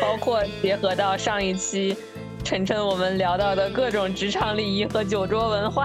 [0.00, 1.96] 包括结合到上一期
[2.44, 5.82] 晨晨我们聊到的各种职场礼仪和酒桌文化。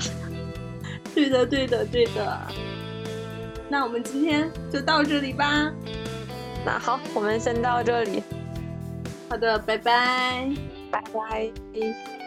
[1.14, 2.40] 对的，对的，对的。
[3.70, 5.72] 那我们今天就到这里吧。
[6.66, 8.24] 那好，我们先到这里。
[9.30, 10.50] 好的，拜拜，
[10.92, 12.23] 拜拜。